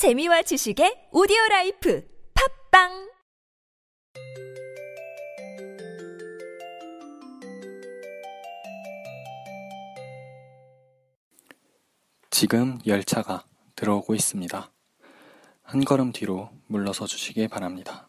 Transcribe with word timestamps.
재미와 0.00 0.40
지식의 0.40 1.08
오디오 1.12 1.36
라이프 1.50 2.02
팝빵 2.70 3.10
지금 12.30 12.78
열차가 12.86 13.44
들어오고 13.76 14.14
있습니다. 14.14 14.70
한 15.64 15.84
걸음 15.84 16.12
뒤로 16.12 16.48
물러서 16.68 17.04
주시기 17.04 17.46
바랍니다. 17.48 18.08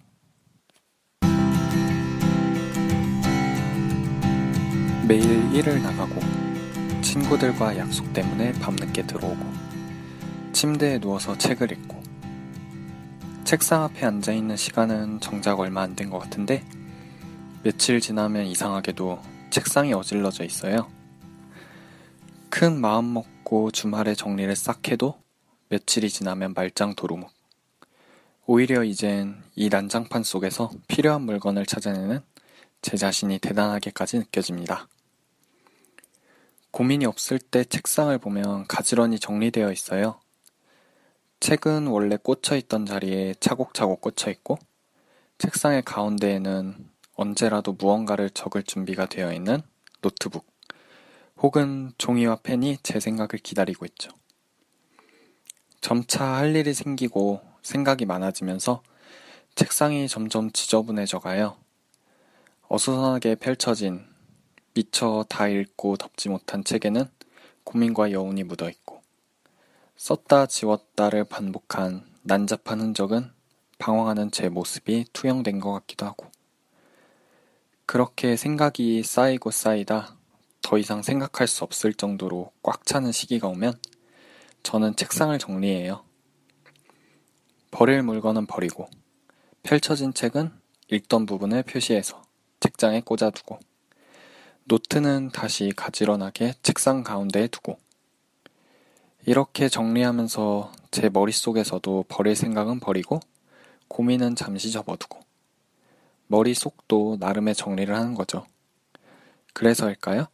매일 5.09 5.53
일을 5.53 5.83
나가고 5.83 6.21
친구들과 7.01 7.77
약속 7.77 8.13
때문에 8.13 8.53
밤늦게 8.61 9.07
들어오고 9.07 9.70
침대에 10.61 10.99
누워서 10.99 11.35
책을 11.35 11.71
읽고 11.71 12.03
책상 13.45 13.81
앞에 13.81 14.05
앉아 14.05 14.31
있는 14.31 14.55
시간은 14.55 15.19
정작 15.19 15.59
얼마 15.59 15.81
안 15.81 15.95
된 15.95 16.11
것 16.11 16.19
같은데 16.19 16.63
며칠 17.63 17.99
지나면 17.99 18.45
이상하게도 18.45 19.19
책상이 19.49 19.91
어질러져 19.93 20.43
있어요. 20.43 20.87
큰 22.51 22.79
마음 22.79 23.11
먹고 23.11 23.71
주말에 23.71 24.13
정리를 24.13 24.55
싹 24.55 24.87
해도 24.89 25.19
며칠이 25.69 26.11
지나면 26.11 26.53
말짱 26.53 26.93
도루묵. 26.93 27.31
오히려 28.45 28.83
이젠 28.83 29.41
이 29.55 29.67
난장판 29.67 30.21
속에서 30.23 30.69
필요한 30.87 31.23
물건을 31.23 31.65
찾아내는 31.65 32.19
제 32.83 32.97
자신이 32.97 33.39
대단하게까지 33.39 34.19
느껴집니다. 34.19 34.87
고민이 36.69 37.07
없을 37.07 37.39
때 37.39 37.63
책상을 37.63 38.15
보면 38.19 38.67
가지런히 38.67 39.17
정리되어 39.17 39.71
있어요. 39.71 40.19
책은 41.41 41.87
원래 41.87 42.17
꽂혀 42.21 42.55
있던 42.55 42.85
자리에 42.85 43.33
차곡차곡 43.39 43.99
꽂혀 43.99 44.29
있고, 44.29 44.59
책상의 45.39 45.81
가운데에는 45.81 46.87
언제라도 47.15 47.73
무언가를 47.73 48.29
적을 48.29 48.61
준비가 48.61 49.07
되어 49.07 49.33
있는 49.33 49.63
노트북, 50.01 50.45
혹은 51.37 51.93
종이와 51.97 52.37
펜이 52.43 52.77
제 52.83 52.99
생각을 52.99 53.39
기다리고 53.41 53.87
있죠. 53.87 54.11
점차 55.81 56.25
할 56.25 56.55
일이 56.55 56.75
생기고 56.75 57.41
생각이 57.63 58.05
많아지면서 58.05 58.83
책상이 59.55 60.07
점점 60.07 60.51
지저분해져 60.51 61.17
가요. 61.17 61.57
어수선하게 62.67 63.33
펼쳐진 63.35 64.05
미처 64.75 65.25
다 65.27 65.47
읽고 65.47 65.97
덮지 65.97 66.29
못한 66.29 66.63
책에는 66.63 67.05
고민과 67.63 68.11
여운이 68.11 68.43
묻어 68.43 68.69
있고 68.69 69.00
썼다 70.01 70.47
지웠다를 70.47 71.25
반복한 71.25 72.03
난잡한 72.23 72.81
흔적은 72.81 73.31
방황하는 73.77 74.31
제 74.31 74.49
모습이 74.49 75.05
투영된 75.13 75.59
것 75.59 75.71
같기도 75.73 76.07
하고 76.07 76.25
그렇게 77.85 78.35
생각이 78.35 79.03
쌓이고 79.03 79.51
쌓이다 79.51 80.17
더 80.63 80.79
이상 80.79 81.03
생각할 81.03 81.47
수 81.47 81.63
없을 81.63 81.93
정도로 81.93 82.51
꽉 82.63 82.83
차는 82.83 83.11
시기가 83.11 83.47
오면 83.49 83.79
저는 84.63 84.95
책상을 84.95 85.37
정리해요. 85.37 86.03
버릴 87.69 88.01
물건은 88.01 88.47
버리고 88.47 88.89
펼쳐진 89.61 90.15
책은 90.15 90.51
읽던 90.89 91.27
부분을 91.27 91.61
표시해서 91.61 92.23
책장에 92.59 93.01
꽂아두고 93.01 93.59
노트는 94.63 95.29
다시 95.29 95.71
가지런하게 95.75 96.55
책상 96.63 97.03
가운데에 97.03 97.45
두고 97.49 97.77
이렇게 99.25 99.69
정리하면서 99.69 100.71
제 100.89 101.09
머릿속에서도 101.09 102.05
버릴 102.07 102.35
생각은 102.35 102.79
버리고 102.79 103.19
고민은 103.87 104.35
잠시 104.35 104.71
접어두고 104.71 105.19
머릿속도 106.27 107.17
나름의 107.19 107.55
정리를 107.55 107.93
하는 107.93 108.15
거죠. 108.15 108.45
그래서일까요? 109.53 110.27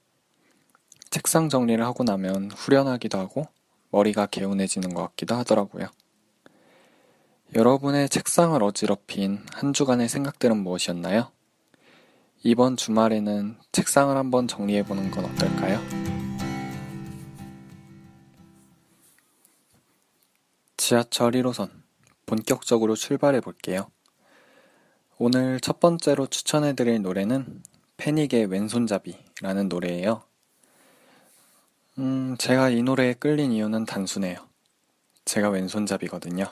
책상 1.09 1.49
정리를 1.49 1.83
하고 1.83 2.03
나면 2.03 2.51
후련하기도 2.51 3.17
하고 3.17 3.47
머리가 3.89 4.27
개운해지는 4.27 4.93
것 4.93 5.01
같기도 5.01 5.35
하더라고요. 5.35 5.87
여러분의 7.55 8.09
책상을 8.09 8.61
어지럽힌 8.61 9.43
한 9.53 9.73
주간의 9.73 10.09
생각들은 10.09 10.57
무엇이었나요? 10.57 11.31
이번 12.43 12.77
주말에는 12.77 13.57
책상을 13.71 14.15
한번 14.15 14.47
정리해보는 14.47 15.11
건 15.11 15.25
어떨까요? 15.25 16.16
지하철 20.87 21.33
1호선 21.33 21.69
본격적으로 22.25 22.95
출발해 22.95 23.41
볼게요. 23.41 23.91
오늘 25.17 25.59
첫 25.59 25.81
번째로 25.81 26.27
추천해 26.27 26.75
드릴 26.75 27.01
노래는 27.01 27.61
패닉의 27.97 28.45
왼손잡이라는 28.45 29.67
노래예요. 29.67 30.23
음, 31.97 32.37
제가 32.39 32.69
이 32.69 32.83
노래에 32.83 33.15
끌린 33.15 33.51
이유는 33.51 33.83
단순해요. 33.83 34.47
제가 35.25 35.49
왼손잡이거든요. 35.49 36.45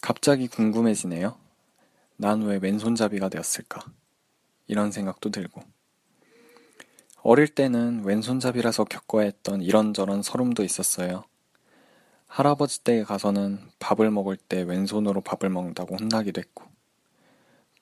갑자기 0.00 0.48
궁금해지네요. 0.48 1.36
난 2.16 2.40
왜 2.44 2.56
왼손잡이가 2.56 3.28
되었을까? 3.28 3.84
이런 4.66 4.92
생각도 4.92 5.28
들고. 5.28 5.62
어릴 7.18 7.48
때는 7.48 8.02
왼손잡이라서 8.02 8.84
겪어야 8.84 9.26
했던 9.26 9.60
이런저런 9.60 10.22
서름도 10.22 10.64
있었어요. 10.64 11.24
할아버지 12.34 12.82
댁에 12.82 13.04
가서는 13.04 13.60
밥을 13.78 14.10
먹을 14.10 14.36
때 14.36 14.62
왼손으로 14.62 15.20
밥을 15.20 15.50
먹는다고 15.50 15.94
혼나기도 15.94 16.40
했고, 16.40 16.64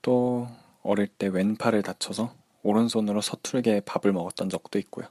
또 0.02 0.46
어릴 0.82 1.06
때 1.06 1.28
왼팔을 1.28 1.82
다쳐서 1.82 2.34
오른손으로 2.62 3.22
서툴게 3.22 3.80
밥을 3.86 4.12
먹었던 4.12 4.50
적도 4.50 4.78
있고요. 4.78 5.06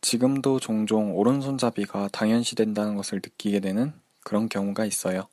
지금도 0.00 0.58
종종 0.58 1.16
오른손잡이가 1.16 2.08
당연시 2.08 2.56
된다는 2.56 2.96
것을 2.96 3.20
느끼게 3.22 3.60
되는 3.60 3.92
그런 4.24 4.48
경우가 4.48 4.84
있어요. 4.84 5.28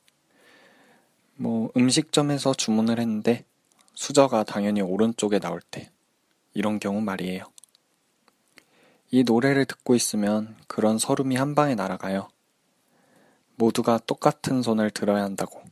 뭐 1.34 1.72
음식점에서 1.76 2.54
주문을 2.54 3.00
했는데 3.00 3.44
수저가 3.94 4.44
당연히 4.44 4.82
오른쪽에 4.82 5.40
나올 5.40 5.60
때 5.60 5.90
이런 6.54 6.78
경우 6.78 7.00
말이에요. 7.00 7.42
이 9.12 9.24
노래를 9.24 9.64
듣고 9.64 9.96
있으면 9.96 10.56
그런 10.68 10.98
서름이 10.98 11.34
한 11.34 11.56
방에 11.56 11.74
날아가요. 11.74 12.28
모두가 13.56 13.98
똑같은 14.06 14.62
손을 14.62 14.90
들어야 14.90 15.24
한다고. 15.24 15.62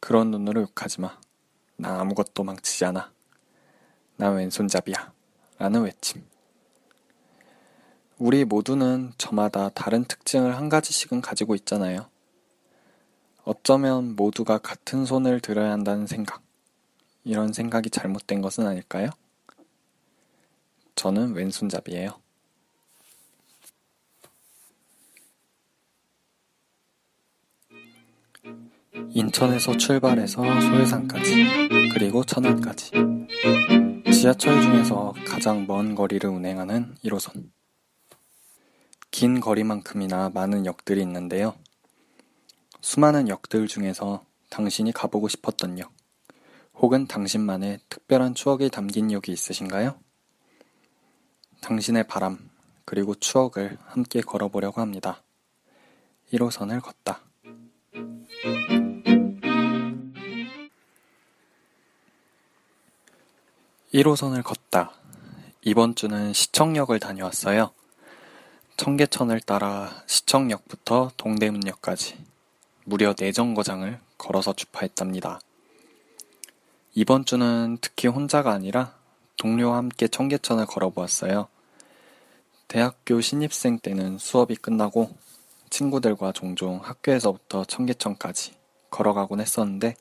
그런 0.00 0.32
눈으로 0.32 0.62
욕하지 0.62 1.00
마. 1.00 1.18
나 1.76 2.00
아무것도 2.00 2.42
망치지 2.42 2.84
않아. 2.86 3.12
나 4.16 4.30
왼손잡이야. 4.30 5.12
라는 5.58 5.82
외침. 5.82 6.24
우리 8.18 8.44
모두는 8.44 9.12
저마다 9.16 9.68
다른 9.68 10.04
특징을 10.04 10.56
한 10.56 10.68
가지씩은 10.68 11.20
가지고 11.20 11.54
있잖아요. 11.54 12.08
어쩌면 13.44 14.16
모두가 14.16 14.58
같은 14.58 15.04
손을 15.04 15.40
들어야 15.40 15.70
한다는 15.70 16.08
생각. 16.08 16.42
이런 17.22 17.52
생각이 17.52 17.90
잘못된 17.90 18.42
것은 18.42 18.66
아닐까요? 18.66 19.10
저는 20.96 21.34
왼손잡이에요. 21.34 22.20
인천에서 29.10 29.76
출발해서 29.76 30.42
소해산까지, 30.60 31.68
그리고 31.92 32.24
천안까지. 32.24 32.92
지하철 34.12 34.60
중에서 34.60 35.14
가장 35.26 35.66
먼 35.66 35.94
거리를 35.94 36.28
운행하는 36.28 36.94
1호선. 37.04 37.50
긴 39.10 39.40
거리만큼이나 39.40 40.30
많은 40.34 40.66
역들이 40.66 41.00
있는데요. 41.02 41.54
수많은 42.80 43.28
역들 43.28 43.66
중에서 43.66 44.24
당신이 44.50 44.92
가보고 44.92 45.28
싶었던 45.28 45.78
역, 45.78 45.92
혹은 46.74 47.06
당신만의 47.06 47.80
특별한 47.88 48.34
추억이 48.34 48.70
담긴 48.70 49.10
역이 49.10 49.32
있으신가요? 49.32 49.98
당신의 51.60 52.06
바람, 52.06 52.50
그리고 52.84 53.14
추억을 53.14 53.78
함께 53.84 54.20
걸어보려고 54.20 54.80
합니다. 54.80 55.22
1호선을 56.32 56.80
걷다. 56.80 57.20
1호선을 63.94 64.42
걷다. 64.42 64.92
이번 65.62 65.94
주는 65.94 66.34
시청역을 66.34 67.00
다녀왔어요. 67.00 67.70
청계천을 68.76 69.40
따라 69.40 70.02
시청역부터 70.06 71.12
동대문역까지 71.16 72.18
무려 72.84 73.14
4정거장을 73.14 73.98
걸어서 74.18 74.52
주파했답니다. 74.52 75.40
이번 76.94 77.24
주는 77.24 77.78
특히 77.80 78.08
혼자가 78.08 78.52
아니라 78.52 78.94
동료와 79.38 79.78
함께 79.78 80.06
청계천을 80.06 80.66
걸어보았어요. 80.66 81.48
대학교 82.68 83.22
신입생 83.22 83.78
때는 83.78 84.18
수업이 84.18 84.56
끝나고 84.56 85.16
친구들과 85.70 86.32
종종 86.32 86.80
학교에서부터 86.82 87.64
청계천까지 87.64 88.52
걸어가곤 88.90 89.40
했었는데 89.40 89.96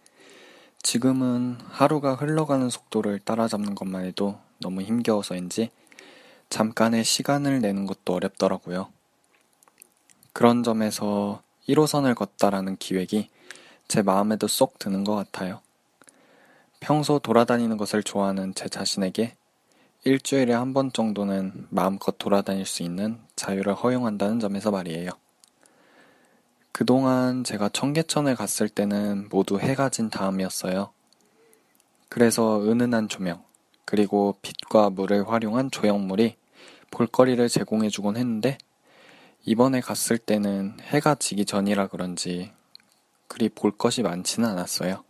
지금은 0.82 1.58
하루가 1.70 2.16
흘러가는 2.16 2.70
속도를 2.70 3.20
따라잡는 3.20 3.76
것만 3.76 4.06
해도 4.06 4.40
너무 4.60 4.82
힘겨워서인지 4.82 5.72
잠깐의 6.50 7.04
시간을 7.04 7.62
내는 7.62 7.86
것도 7.86 8.14
어렵더라고요. 8.14 8.88
그런 10.34 10.64
점에서 10.64 11.42
1호선을 11.68 12.16
걷다라는 12.16 12.78
기획이 12.78 13.30
제 13.88 14.02
마음에도 14.02 14.48
쏙 14.48 14.80
드는 14.80 15.04
것 15.04 15.16
같아요. 15.16 15.62
평소 16.80 17.20
돌아다니는 17.20 17.78
것을 17.78 18.04
좋아하는 18.04 18.54
제 18.54 18.70
자신에게 18.70 19.36
일주일에 20.04 20.54
한 20.54 20.74
번 20.74 20.92
정도는 20.94 21.68
마음껏 21.70 22.18
돌아다닐 22.18 22.66
수 22.66 22.84
있는 22.84 23.20
자유를 23.36 23.74
허용한다는 23.74 24.40
점에서 24.40 24.72
말이에요. 24.72 25.10
그동안 26.78 27.44
제가 27.44 27.70
청계천을 27.70 28.36
갔을 28.36 28.70
때는 28.70 29.30
모두 29.32 29.60
해가 29.60 29.90
진 29.90 30.12
다음이었어요. 30.12 30.92
그래서 32.08 32.62
은은한 32.62 33.10
조명, 33.10 33.44
그리고 33.84 34.38
빛과 34.44 34.92
물을 34.92 35.28
활용한 35.28 35.72
조형물이 35.72 36.38
볼거리를 36.92 37.50
제공해주곤 37.50 38.16
했는데, 38.16 38.60
이번에 39.44 39.82
갔을 39.82 40.20
때는 40.20 40.78
해가 40.82 41.16
지기 41.16 41.46
전이라 41.46 41.88
그런지 41.88 42.52
그리 43.28 43.50
볼 43.50 43.76
것이 43.76 44.04
많지는 44.04 44.48
않았어요. 44.48 45.04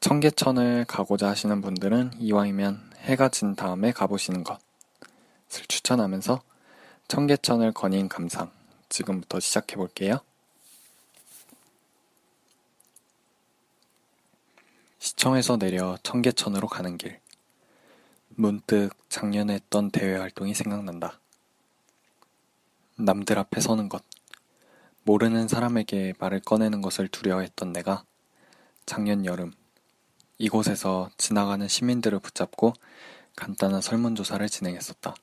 청계천을 0.00 0.86
가고자 0.88 1.28
하시는 1.28 1.60
분들은 1.60 2.12
이왕이면 2.18 2.92
해가 3.00 3.28
진 3.28 3.56
다음에 3.56 3.92
가보시는 3.92 4.44
것을 4.44 5.66
추천하면서 5.68 6.40
청계천을 7.08 7.72
거닌 7.72 8.08
감상 8.08 8.50
지금부터 8.88 9.38
시작해 9.38 9.76
볼게요. 9.76 10.20
시청에서 15.00 15.56
내려 15.56 15.96
청계천으로 16.02 16.68
가는 16.68 16.98
길. 16.98 17.18
문득 18.28 18.90
작년에 19.08 19.54
했던 19.54 19.90
대외 19.90 20.18
활동이 20.18 20.52
생각난다. 20.52 21.18
남들 22.96 23.38
앞에 23.38 23.62
서는 23.62 23.88
것. 23.88 24.04
모르는 25.04 25.48
사람에게 25.48 26.12
말을 26.18 26.40
꺼내는 26.40 26.82
것을 26.82 27.08
두려워했던 27.08 27.72
내가 27.72 28.04
작년 28.84 29.24
여름 29.24 29.52
이곳에서 30.36 31.08
지나가는 31.16 31.66
시민들을 31.66 32.18
붙잡고 32.18 32.74
간단한 33.36 33.80
설문조사를 33.80 34.46
진행했었다. 34.50 35.14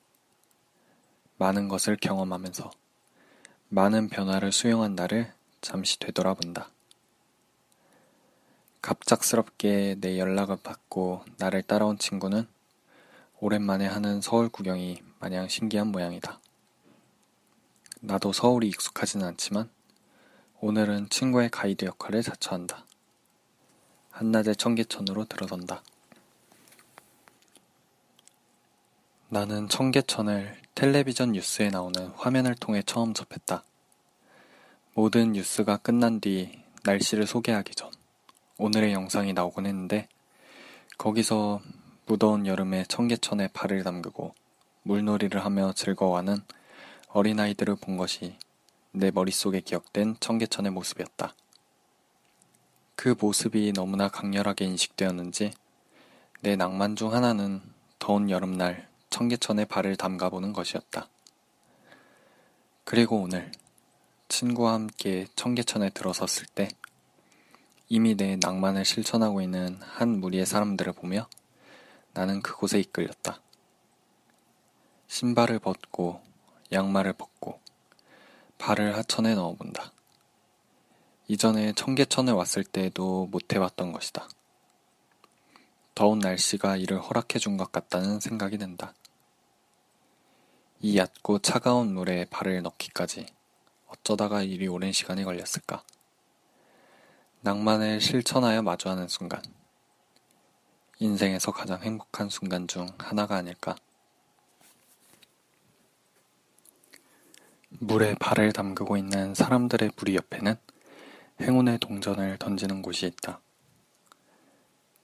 많은 1.38 1.68
것을 1.68 1.97
경험하면서 1.97 2.71
많은 3.69 4.09
변화를 4.09 4.51
수용한 4.51 4.95
나를 4.95 5.31
잠시 5.62 6.00
되돌아본다. 6.00 6.71
갑작스럽게 8.81 9.97
내 10.00 10.19
연락을 10.19 10.57
받고 10.63 11.24
나를 11.38 11.63
따라온 11.63 11.97
친구는 11.97 12.47
오랜만에 13.39 13.85
하는 13.85 14.21
서울 14.21 14.50
구경이 14.50 15.01
마냥 15.19 15.47
신기한 15.47 15.88
모양이다. 15.88 16.39
나도 18.01 18.31
서울이 18.31 18.68
익숙하지는 18.69 19.25
않지만 19.27 19.69
오늘은 20.59 21.09
친구의 21.09 21.50
가이드 21.50 21.85
역할을 21.85 22.24
자처한다. 22.24 22.85
한낮의 24.12 24.56
청계천으로 24.56 25.25
들어선다. 25.25 25.83
나는 29.30 29.68
청계천을 29.68 30.62
텔레비전 30.73 31.33
뉴스에 31.33 31.69
나오는 31.69 32.07
화면을 32.15 32.56
통해 32.56 32.81
처음 32.85 33.13
접했다. 33.13 33.63
모든 34.94 35.33
뉴스가 35.33 35.77
끝난 35.77 36.19
뒤 36.19 36.63
날씨를 36.83 37.27
소개하기 37.27 37.75
전 37.75 37.91
오늘의 38.59 38.94
영상이 38.94 39.33
나오곤 39.33 39.68
했는데 39.68 40.07
거기서 40.98 41.62
무더운 42.07 42.48
여름에 42.48 42.86
청계천에 42.86 43.50
발을 43.50 43.83
담그고 43.83 44.33
물놀이를 44.81 45.45
하며 45.45 45.74
즐거워하는 45.74 46.39
어린아이들을 47.09 47.75
본 47.75 47.98
것이 47.98 48.36
내 48.92 49.12
머릿속에 49.12 49.59
기억된 49.62 50.15
청계천의 50.19 50.71
모습이었다. 50.71 51.36
그 52.95 53.15
모습이 53.19 53.74
너무나 53.74 54.07
강렬하게 54.07 54.65
인식되었는지 54.65 55.54
내 56.42 56.56
낭만 56.56 56.95
중 56.95 57.13
하나는 57.13 57.62
더운 58.00 58.31
여름날 58.31 58.88
청계천에 59.12 59.65
발을 59.65 59.98
담가보는 59.98 60.54
것이었다. 60.54 61.07
그리고 62.83 63.18
오늘 63.18 63.51
친구와 64.30 64.74
함께 64.74 65.27
청계천에 65.36 65.92
들어섰을 65.92 66.48
때 66.56 66.69
이미 67.89 68.16
내 68.16 68.36
낭만을 68.36 68.84
실천하고 68.84 69.42
있는 69.42 69.80
한 69.81 70.19
무리의 70.19 70.45
사람들을 70.45 70.92
보며 70.94 71.30
나는 72.13 72.42
그곳에 72.42 72.80
이끌렸다. 72.80 73.42
신발을 75.07 75.60
벗고 75.60 76.22
양말을 76.72 77.13
벗고 77.13 77.62
발을 78.57 78.98
하천에 78.98 79.36
넣어본다. 79.36 79.94
이전에 81.30 81.74
청계천에 81.74 82.31
왔을 82.31 82.66
때에도 82.66 83.28
못 83.28 83.54
해봤던 83.54 83.94
것이다. 83.94 84.28
더운 85.95 86.19
날씨가 86.19 86.75
이를 86.75 87.00
허락해준 87.00 87.56
것 87.56 87.72
같다는 87.72 88.19
생각이 88.19 88.57
든다. 88.57 88.94
이 90.81 90.98
얕고 90.98 91.40
차가운 91.40 91.94
물에 91.94 92.25
발을 92.25 92.62
넣기까지 92.63 93.25
어쩌다가 93.88 94.44
이리 94.44 94.68
오랜 94.68 94.92
시간이 94.92 95.24
걸렸을까? 95.24 95.83
낭만을 97.47 98.01
실천하여 98.01 98.61
마주하는 98.61 99.07
순간. 99.07 99.41
인생에서 100.99 101.53
가장 101.53 101.81
행복한 101.81 102.27
순간 102.27 102.67
중 102.67 102.89
하나가 102.97 103.38
아닐까? 103.38 103.73
물에 107.69 108.15
발을 108.15 108.51
담그고 108.51 108.97
있는 108.97 109.33
사람들의 109.33 109.91
무리 109.95 110.17
옆에는 110.17 110.55
행운의 111.39 111.77
동전을 111.77 112.38
던지는 112.38 112.81
곳이 112.81 113.05
있다. 113.05 113.39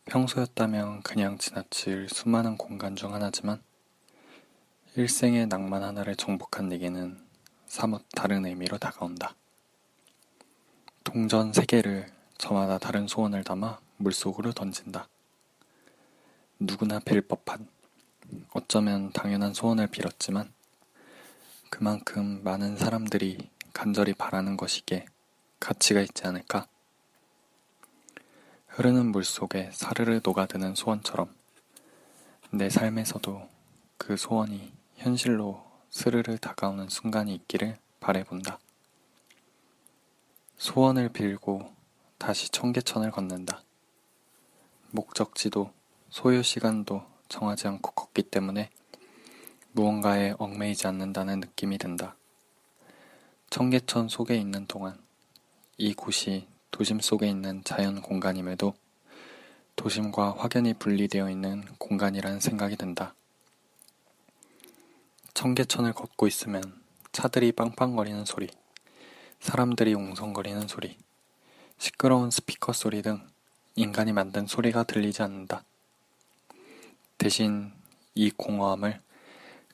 평소였다면 0.03 1.01
그냥 1.03 1.37
지나칠 1.37 2.09
수많은 2.09 2.57
공간 2.57 2.97
중 2.97 3.13
하나지만 3.13 3.63
일생의 4.97 5.47
낭만 5.47 5.81
하나를 5.81 6.17
정복한 6.17 6.67
내게는 6.67 7.25
사뭇 7.67 8.03
다른 8.13 8.45
의미로 8.45 8.77
다가온다. 8.77 9.33
동전 11.05 11.53
세 11.53 11.63
개를 11.65 12.11
저마다 12.43 12.77
다른 12.77 13.07
소원을 13.07 13.45
담아 13.45 13.79
물속으로 13.95 14.51
던진다. 14.51 15.07
누구나 16.59 16.99
빌 16.99 17.21
법한, 17.21 17.69
어쩌면 18.51 19.13
당연한 19.13 19.53
소원을 19.53 19.87
빌었지만 19.87 20.51
그만큼 21.69 22.43
많은 22.43 22.75
사람들이 22.75 23.49
간절히 23.71 24.13
바라는 24.13 24.57
것이기에 24.57 25.05
가치가 25.61 26.01
있지 26.01 26.27
않을까? 26.27 26.67
흐르는 28.67 29.13
물 29.13 29.23
속에 29.23 29.69
사르르 29.71 30.19
녹아드는 30.21 30.75
소원처럼 30.75 31.33
내 32.51 32.69
삶에서도 32.69 33.49
그 33.97 34.17
소원이 34.17 34.73
현실로 34.97 35.63
스르르 35.89 36.37
다가오는 36.39 36.89
순간이 36.89 37.33
있기를 37.35 37.77
바래본다. 38.01 38.59
소원을 40.57 41.07
빌고 41.07 41.72
다시 42.25 42.47
청계천을 42.47 43.11
걷는다. 43.11 43.63
목적지도 44.91 45.73
소요 46.09 46.41
시간도 46.41 47.03
정하지 47.27 47.67
않고 47.67 47.91
걷기 47.91 48.23
때문에 48.23 48.69
무언가에 49.73 50.33
얽매이지 50.37 50.87
않는다는 50.87 51.41
느낌이 51.41 51.77
든다. 51.77 52.15
청계천 53.49 54.07
속에 54.07 54.37
있는 54.37 54.65
동안 54.67 54.97
이 55.75 55.93
곳이 55.93 56.47
도심 56.71 57.01
속에 57.01 57.27
있는 57.27 57.61
자연 57.65 58.01
공간임에도 58.01 58.73
도심과 59.75 60.35
확연히 60.37 60.73
분리되어 60.73 61.29
있는 61.29 61.65
공간이라는 61.77 62.39
생각이 62.39 62.77
든다. 62.77 63.15
청계천을 65.33 65.91
걷고 65.91 66.27
있으면 66.27 66.63
차들이 67.11 67.51
빵빵거리는 67.51 68.23
소리, 68.23 68.47
사람들이 69.41 69.93
웅성거리는 69.93 70.69
소리, 70.69 70.97
시끄러운 71.83 72.31
스피커 72.31 72.71
소리 72.71 73.01
등 73.01 73.27
인간이 73.75 74.13
만든 74.13 74.47
소리가 74.47 74.83
들리지 74.83 75.21
않는다. 75.21 75.65
대신 77.17 77.73
이 78.15 78.31
공허함을 78.31 79.01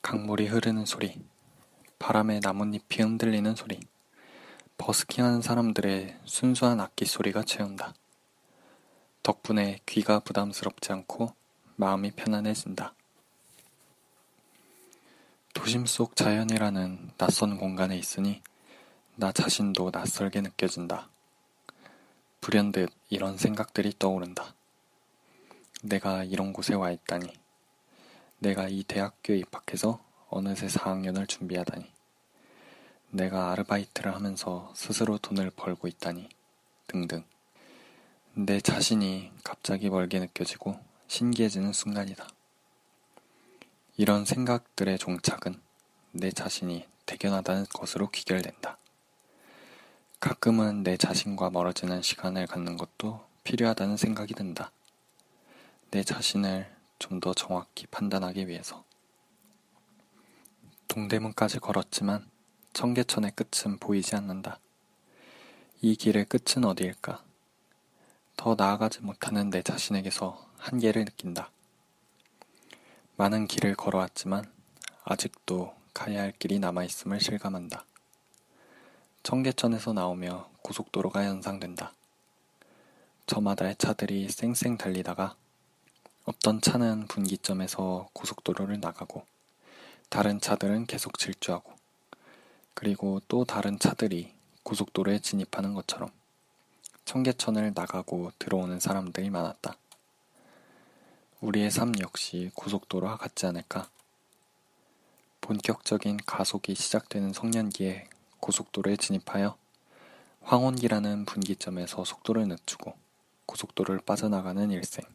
강물이 0.01 0.47
흐르는 0.47 0.87
소리, 0.87 1.21
바람에 1.99 2.39
나뭇잎이 2.41 3.03
흔들리는 3.03 3.55
소리, 3.55 3.79
버스킹하는 4.79 5.43
사람들의 5.43 6.17
순수한 6.25 6.79
악기 6.79 7.05
소리가 7.05 7.43
채운다. 7.43 7.93
덕분에 9.21 9.79
귀가 9.85 10.19
부담스럽지 10.19 10.91
않고 10.91 11.35
마음이 11.75 12.09
편안해진다. 12.15 12.95
도심 15.53 15.85
속 15.85 16.15
자연이라는 16.15 17.11
낯선 17.19 17.57
공간에 17.59 17.95
있으니 17.95 18.41
나 19.15 19.31
자신도 19.31 19.91
낯설게 19.93 20.41
느껴진다. 20.41 21.07
불현듯 22.41 22.89
이런 23.09 23.37
생각들이 23.37 23.93
떠오른다. 23.99 24.55
내가 25.83 26.23
이런 26.23 26.53
곳에 26.53 26.73
와 26.73 26.91
있다니. 26.91 27.33
내가 28.39 28.67
이 28.69 28.83
대학교에 28.83 29.37
입학해서 29.37 30.03
어느새 30.29 30.67
4학년을 30.67 31.27
준비하다니. 31.27 31.91
내가 33.11 33.51
아르바이트를 33.51 34.13
하면서 34.15 34.71
스스로 34.75 35.17
돈을 35.17 35.51
벌고 35.51 35.87
있다니. 35.87 36.29
등등. 36.87 37.23
내 38.33 38.61
자신이 38.61 39.31
갑자기 39.43 39.89
멀게 39.89 40.19
느껴지고 40.19 40.79
신기해지는 41.07 41.73
순간이다. 41.73 42.27
이런 43.97 44.23
생각들의 44.23 44.97
종착은 44.97 45.59
내 46.11 46.31
자신이 46.31 46.87
대견하다는 47.05 47.65
것으로 47.73 48.09
귀결된다. 48.09 48.77
가끔은 50.19 50.83
내 50.83 50.97
자신과 50.97 51.49
멀어지는 51.49 52.01
시간을 52.01 52.45
갖는 52.45 52.75
것도 52.75 53.25
필요하다는 53.45 53.95
생각이 53.95 54.33
든다. 54.33 54.71
내 55.91 56.03
자신을 56.03 56.69
좀 56.99 57.21
더 57.21 57.33
정확히 57.33 57.87
판단하기 57.87 58.47
위해서. 58.49 58.83
동대문까지 60.89 61.59
걸었지만 61.59 62.29
청계천의 62.73 63.31
끝은 63.31 63.77
보이지 63.79 64.15
않는다. 64.17 64.59
이 65.81 65.95
길의 65.95 66.25
끝은 66.25 66.65
어디일까? 66.65 67.23
더 68.35 68.55
나아가지 68.57 68.99
못하는 68.99 69.49
내 69.49 69.61
자신에게서 69.61 70.49
한계를 70.57 71.05
느낀다. 71.05 71.49
많은 73.15 73.47
길을 73.47 73.75
걸어왔지만 73.75 74.43
아직도 75.05 75.73
가야 75.93 76.21
할 76.21 76.33
길이 76.33 76.59
남아있음을 76.59 77.21
실감한다. 77.21 77.85
청계천에서 79.29 79.93
나오며 79.93 80.49
고속도로가 80.63 81.27
연상된다. 81.27 81.93
저마다의 83.27 83.75
차들이 83.75 84.27
쌩쌩 84.27 84.79
달리다가 84.79 85.35
어떤 86.25 86.59
차는 86.59 87.05
분기점에서 87.05 88.09
고속도로를 88.13 88.79
나가고 88.79 89.23
다른 90.09 90.41
차들은 90.41 90.87
계속 90.87 91.19
질주하고 91.19 91.71
그리고 92.73 93.21
또 93.27 93.45
다른 93.45 93.77
차들이 93.77 94.33
고속도로에 94.63 95.19
진입하는 95.19 95.75
것처럼 95.75 96.09
청계천을 97.05 97.73
나가고 97.75 98.31
들어오는 98.39 98.79
사람들이 98.79 99.29
많았다. 99.29 99.75
우리의 101.41 101.69
삶 101.69 101.91
역시 101.99 102.49
고속도로와 102.55 103.17
같지 103.17 103.45
않을까? 103.45 103.91
본격적인 105.41 106.17
가속이 106.25 106.73
시작되는 106.73 107.33
성년기에 107.33 108.09
고속도로에 108.39 108.95
진입하여 108.97 109.57
황혼기라는 110.41 111.25
분기점에서 111.25 112.05
속도를 112.05 112.47
늦추고 112.47 112.93
고속도로를 113.45 114.01
빠져나가는 114.05 114.69
일생. 114.71 115.05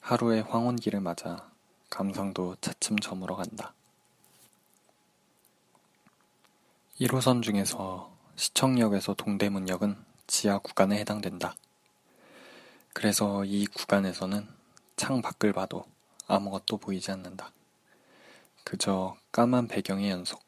하루의 0.00 0.42
황혼기를 0.42 1.00
맞아 1.00 1.50
감상도 1.90 2.56
차츰 2.60 2.98
저물어 2.98 3.36
간다. 3.36 3.74
1호선 7.00 7.42
중에서 7.42 8.12
시청역에서 8.36 9.14
동대문역은 9.14 9.96
지하 10.26 10.58
구간에 10.58 10.98
해당된다. 10.98 11.54
그래서 12.92 13.44
이 13.44 13.66
구간에서는 13.66 14.48
창 14.96 15.22
밖을 15.22 15.52
봐도 15.52 15.84
아무것도 16.26 16.78
보이지 16.78 17.10
않는다. 17.10 17.52
그저 18.64 19.16
까만 19.32 19.68
배경의 19.68 20.10
연속. 20.10 20.41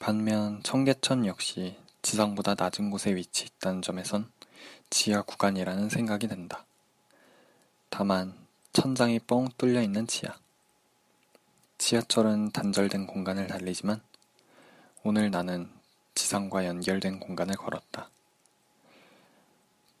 반면 0.00 0.62
청계천 0.62 1.26
역시 1.26 1.76
지상보다 2.00 2.54
낮은 2.56 2.88
곳에 2.88 3.14
위치 3.14 3.44
있다는 3.44 3.82
점에선 3.82 4.32
지하 4.88 5.20
구간이라는 5.20 5.90
생각이 5.90 6.26
든다. 6.26 6.64
다만 7.90 8.34
천장이 8.72 9.18
뻥 9.18 9.50
뚫려 9.58 9.82
있는 9.82 10.06
지하. 10.06 10.34
지하철은 11.76 12.50
단절된 12.50 13.08
공간을 13.08 13.46
달리지만 13.46 14.00
오늘 15.02 15.30
나는 15.30 15.70
지상과 16.14 16.64
연결된 16.64 17.20
공간을 17.20 17.56
걸었다. 17.56 18.08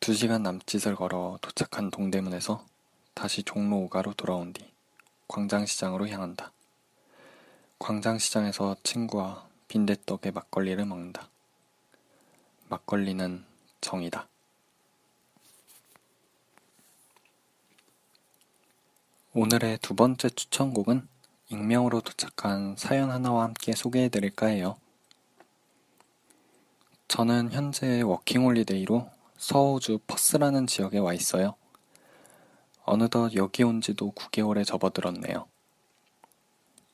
두 0.00 0.14
시간 0.14 0.42
남짓을 0.42 0.96
걸어 0.96 1.38
도착한 1.42 1.90
동대문에서 1.90 2.64
다시 3.12 3.42
종로 3.42 3.86
5가로 3.90 4.16
돌아온 4.16 4.54
뒤 4.54 4.66
광장시장으로 5.28 6.08
향한다. 6.08 6.52
광장시장에서 7.78 8.76
친구와 8.82 9.49
빈대떡에 9.70 10.32
막걸리를 10.32 10.84
먹는다. 10.84 11.28
막걸리는 12.68 13.44
정이다. 13.80 14.26
오늘의 19.32 19.78
두 19.78 19.94
번째 19.94 20.28
추천곡은 20.28 21.06
익명으로 21.50 22.00
도착한 22.00 22.74
사연 22.76 23.12
하나와 23.12 23.44
함께 23.44 23.72
소개해 23.72 24.08
드릴까 24.08 24.46
해요. 24.46 24.76
저는 27.06 27.52
현재 27.52 28.02
워킹홀리데이로 28.02 29.08
서호주 29.38 30.00
퍼스라는 30.08 30.66
지역에 30.66 30.98
와 30.98 31.14
있어요. 31.14 31.54
어느덧 32.82 33.34
여기 33.36 33.62
온 33.62 33.80
지도 33.80 34.10
9개월에 34.16 34.66
접어들었네요. 34.66 35.46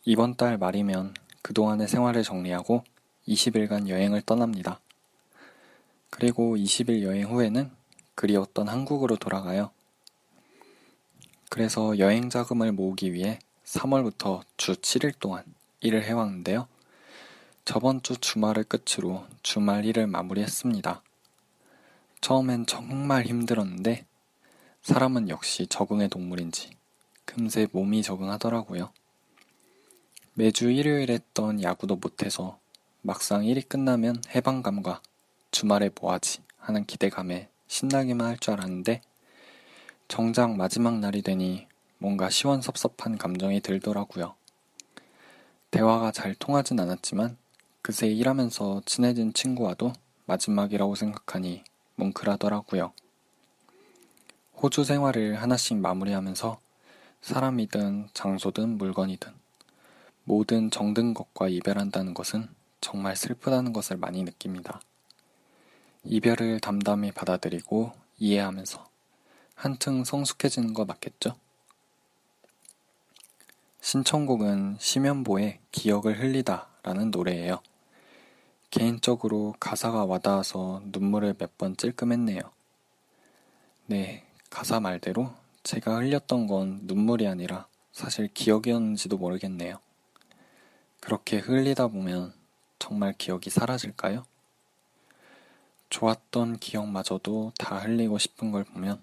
이번 0.04 0.36
달 0.36 0.58
말이면 0.58 1.14
그동안의 1.46 1.86
생활을 1.86 2.24
정리하고 2.24 2.82
20일간 3.28 3.86
여행을 3.86 4.20
떠납니다. 4.22 4.80
그리고 6.10 6.56
20일 6.56 7.02
여행 7.02 7.30
후에는 7.30 7.70
그리웠던 8.16 8.66
한국으로 8.66 9.14
돌아가요. 9.14 9.70
그래서 11.48 12.00
여행 12.00 12.30
자금을 12.30 12.72
모으기 12.72 13.12
위해 13.12 13.38
3월부터 13.64 14.42
주 14.56 14.74
7일 14.74 15.20
동안 15.20 15.44
일을 15.82 16.02
해왔는데요. 16.02 16.66
저번 17.64 18.02
주 18.02 18.16
주말을 18.16 18.64
끝으로 18.64 19.24
주말 19.44 19.84
일을 19.84 20.08
마무리했습니다. 20.08 21.00
처음엔 22.22 22.66
정말 22.66 23.24
힘들었는데 23.24 24.04
사람은 24.82 25.28
역시 25.28 25.68
적응의 25.68 26.08
동물인지 26.08 26.70
금세 27.24 27.68
몸이 27.70 28.02
적응하더라고요. 28.02 28.90
매주 30.38 30.70
일요일 30.70 31.10
했던 31.10 31.62
야구도 31.62 31.96
못해서 31.96 32.58
막상 33.00 33.46
일이 33.46 33.62
끝나면 33.62 34.20
해방감과 34.34 35.00
주말에 35.50 35.88
뭐하지 35.98 36.40
하는 36.58 36.84
기대감에 36.84 37.48
신나기만 37.68 38.26
할 38.26 38.36
줄 38.36 38.52
알았는데 38.52 39.00
정작 40.08 40.54
마지막 40.54 40.98
날이 40.98 41.22
되니 41.22 41.66
뭔가 41.96 42.28
시원섭섭한 42.28 43.16
감정이 43.16 43.62
들더라고요. 43.62 44.34
대화가 45.70 46.12
잘 46.12 46.34
통하진 46.34 46.78
않았지만 46.80 47.38
그새 47.80 48.06
일하면서 48.08 48.82
친해진 48.84 49.32
친구와도 49.32 49.94
마지막이라고 50.26 50.96
생각하니 50.96 51.64
뭉클하더라고요. 51.94 52.92
호주 54.60 54.84
생활을 54.84 55.40
하나씩 55.40 55.78
마무리하면서 55.78 56.60
사람이든 57.22 58.10
장소든 58.12 58.76
물건이든 58.76 59.45
모든 60.28 60.72
정든 60.72 61.14
것과 61.14 61.48
이별한다는 61.48 62.12
것은 62.12 62.48
정말 62.80 63.14
슬프다는 63.14 63.72
것을 63.72 63.96
많이 63.96 64.24
느낍니다. 64.24 64.80
이별을 66.02 66.58
담담히 66.58 67.12
받아들이고 67.12 67.92
이해하면서 68.18 68.84
한층 69.54 70.02
성숙해지는 70.02 70.74
거 70.74 70.84
맞겠죠? 70.84 71.36
신청곡은 73.80 74.78
심연보의 74.80 75.60
기억을 75.70 76.20
흘리다 76.20 76.66
라는 76.82 77.12
노래예요. 77.12 77.60
개인적으로 78.70 79.54
가사가 79.60 80.04
와닿아서 80.06 80.82
눈물을 80.86 81.36
몇 81.38 81.56
번 81.56 81.76
찔끔했네요. 81.76 82.40
네, 83.86 84.24
가사 84.50 84.80
말대로 84.80 85.32
제가 85.62 85.98
흘렸던 85.98 86.48
건 86.48 86.80
눈물이 86.82 87.28
아니라 87.28 87.68
사실 87.92 88.28
기억이었는지도 88.34 89.18
모르겠네요. 89.18 89.78
그렇게 91.00 91.38
흘리다 91.38 91.88
보면 91.88 92.32
정말 92.78 93.12
기억이 93.12 93.50
사라질까요? 93.50 94.24
좋았던 95.88 96.58
기억마저도 96.58 97.52
다 97.58 97.78
흘리고 97.78 98.18
싶은 98.18 98.50
걸 98.50 98.64
보면 98.64 99.00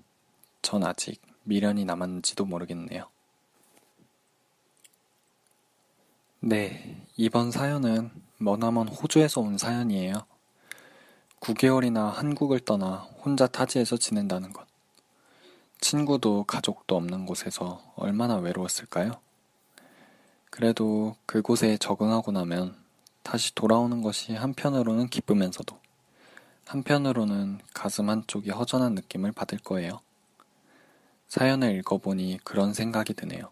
전 0.62 0.84
아직 0.84 1.22
미련이 1.44 1.86
남았는지도 1.86 2.46
모르겠네요. 2.46 3.08
네, 6.40 7.08
이번 7.16 7.52
사연은 7.52 8.12
머나먼 8.38 8.90
호주에서 8.90 9.42
온 9.42 9.58
사연이에요. 9.58 10.26
9개월이나 11.40 12.10
한국을 12.12 12.60
떠나 12.60 12.98
혼자 13.24 13.48
타지에서 13.48 13.98
지낸다는 13.98 14.52
것. 14.54 14.68
친구도 15.80 16.46
가족도 16.46 16.96
없는 16.96 17.26
곳에서 17.26 17.94
얼마나 17.96 18.38
외로웠을까요? 18.38 19.20
그래도 20.54 21.16
그곳에 21.26 21.78
적응하고 21.78 22.32
나면 22.32 22.76
다시 23.24 23.56
돌아오는 23.56 24.04
것이 24.04 24.36
한편으로는 24.36 25.08
기쁘면서도 25.08 25.80
한편으로는 26.68 27.58
가슴 27.74 28.08
한쪽이 28.08 28.52
허전한 28.52 28.94
느낌을 28.94 29.32
받을 29.32 29.58
거예요. 29.58 30.02
사연을 31.28 31.76
읽어보니 31.78 32.38
그런 32.44 32.76
생각이 32.76 33.16
드네요. 33.16 33.50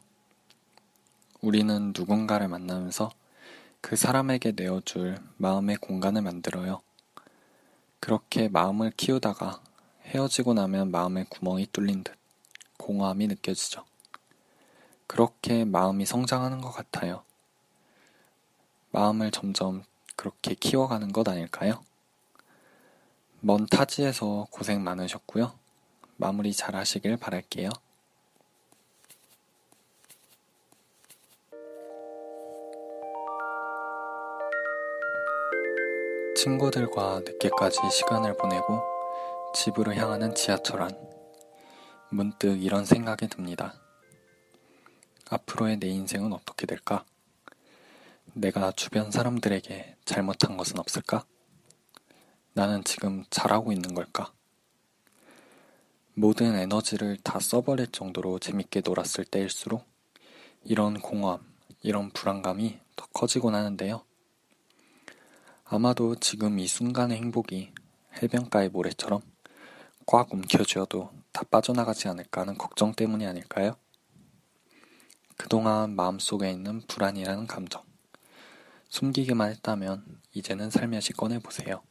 우리는 1.41 1.91
누군가를 1.97 2.47
만나면서 2.47 3.09
그 3.81 3.95
사람에게 3.95 4.51
내어줄 4.55 5.17
마음의 5.37 5.77
공간을 5.77 6.21
만들어요. 6.21 6.81
그렇게 7.99 8.47
마음을 8.47 8.91
키우다가 8.95 9.59
헤어지고 10.05 10.53
나면 10.53 10.91
마음의 10.91 11.25
구멍이 11.31 11.65
뚫린 11.73 12.03
듯 12.03 12.13
공허함이 12.77 13.25
느껴지죠. 13.25 13.85
그렇게 15.11 15.65
마음이 15.65 16.05
성장하는 16.05 16.61
것 16.61 16.71
같아요. 16.71 17.23
마음을 18.91 19.29
점점 19.29 19.83
그렇게 20.15 20.53
키워가는 20.53 21.11
것 21.11 21.27
아닐까요? 21.27 21.83
먼 23.41 23.65
타지에서 23.65 24.47
고생 24.51 24.81
많으셨고요. 24.85 25.51
마무리 26.15 26.53
잘 26.53 26.77
하시길 26.77 27.17
바랄게요. 27.17 27.69
친구들과 36.37 37.19
늦게까지 37.25 37.79
시간을 37.91 38.37
보내고 38.37 38.81
집으로 39.55 39.93
향하는 39.93 40.33
지하철 40.35 40.83
안. 40.83 41.11
문득 42.11 42.63
이런 42.63 42.85
생각이 42.85 43.27
듭니다. 43.27 43.80
앞으로의 45.31 45.79
내 45.79 45.87
인생은 45.87 46.33
어떻게 46.33 46.67
될까? 46.67 47.05
내가 48.33 48.73
주변 48.73 49.11
사람들에게 49.11 49.95
잘못한 50.03 50.57
것은 50.57 50.77
없을까? 50.77 51.25
나는 52.51 52.83
지금 52.83 53.23
잘하고 53.29 53.71
있는 53.71 53.93
걸까? 53.93 54.33
모든 56.15 56.55
에너지를 56.55 57.17
다 57.23 57.39
써버릴 57.39 57.87
정도로 57.93 58.39
재밌게 58.39 58.81
놀았을 58.83 59.23
때일수록 59.23 59.85
이런 60.65 60.99
공허함, 60.99 61.39
이런 61.81 62.09
불안감이 62.09 62.77
더 62.97 63.05
커지곤 63.13 63.55
하는데요. 63.55 64.03
아마도 65.63 66.15
지금 66.15 66.59
이 66.59 66.67
순간의 66.67 67.17
행복이 67.17 67.73
해변가의 68.21 68.67
모래처럼 68.67 69.21
꽉 70.05 70.33
움켜쥐어도 70.33 71.09
다 71.31 71.43
빠져나가지 71.49 72.09
않을까 72.09 72.41
하는 72.41 72.57
걱정 72.57 72.91
때문이 72.91 73.25
아닐까요? 73.25 73.77
그동안 75.41 75.95
마음속에 75.95 76.51
있는 76.51 76.81
불안이라는 76.81 77.47
감정. 77.47 77.81
숨기기만 78.89 79.49
했다면 79.49 80.21
이제는 80.33 80.69
살며시 80.69 81.13
꺼내보세요. 81.13 81.81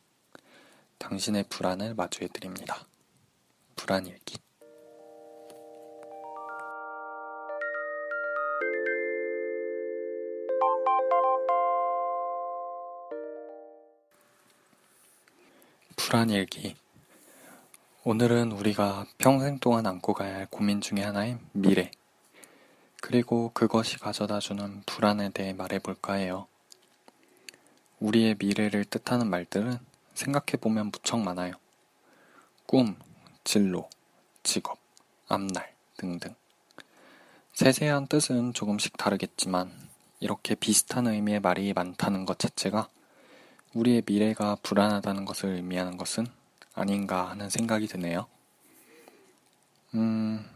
당신의 0.98 1.46
불안을 1.48 1.94
마주해드립니다. 1.94 2.86
불안일기. 3.74 4.38
불안일기. 15.96 16.76
오늘은 18.04 18.52
우리가 18.52 19.06
평생 19.18 19.58
동안 19.58 19.86
안고 19.86 20.14
가야 20.14 20.36
할 20.36 20.46
고민 20.46 20.80
중의 20.80 21.04
하나인 21.04 21.40
미래. 21.52 21.90
그리고 23.10 23.50
그것이 23.54 23.98
가져다 23.98 24.38
주는 24.38 24.84
불안에 24.86 25.30
대해 25.30 25.52
말해볼까 25.52 26.12
해요. 26.12 26.46
우리의 27.98 28.36
미래를 28.38 28.84
뜻하는 28.84 29.28
말들은 29.28 29.78
생각해보면 30.14 30.92
무척 30.92 31.18
많아요. 31.18 31.54
꿈, 32.66 32.94
진로, 33.42 33.90
직업, 34.44 34.78
앞날 35.26 35.74
등등. 35.96 36.36
세세한 37.52 38.06
뜻은 38.06 38.52
조금씩 38.52 38.96
다르겠지만 38.96 39.72
이렇게 40.20 40.54
비슷한 40.54 41.08
의미의 41.08 41.40
말이 41.40 41.72
많다는 41.72 42.24
것 42.26 42.38
자체가 42.38 42.88
우리의 43.74 44.04
미래가 44.06 44.56
불안하다는 44.62 45.24
것을 45.24 45.56
의미하는 45.56 45.96
것은 45.96 46.28
아닌가 46.74 47.28
하는 47.28 47.50
생각이 47.50 47.88
드네요. 47.88 48.28
음, 49.94 50.48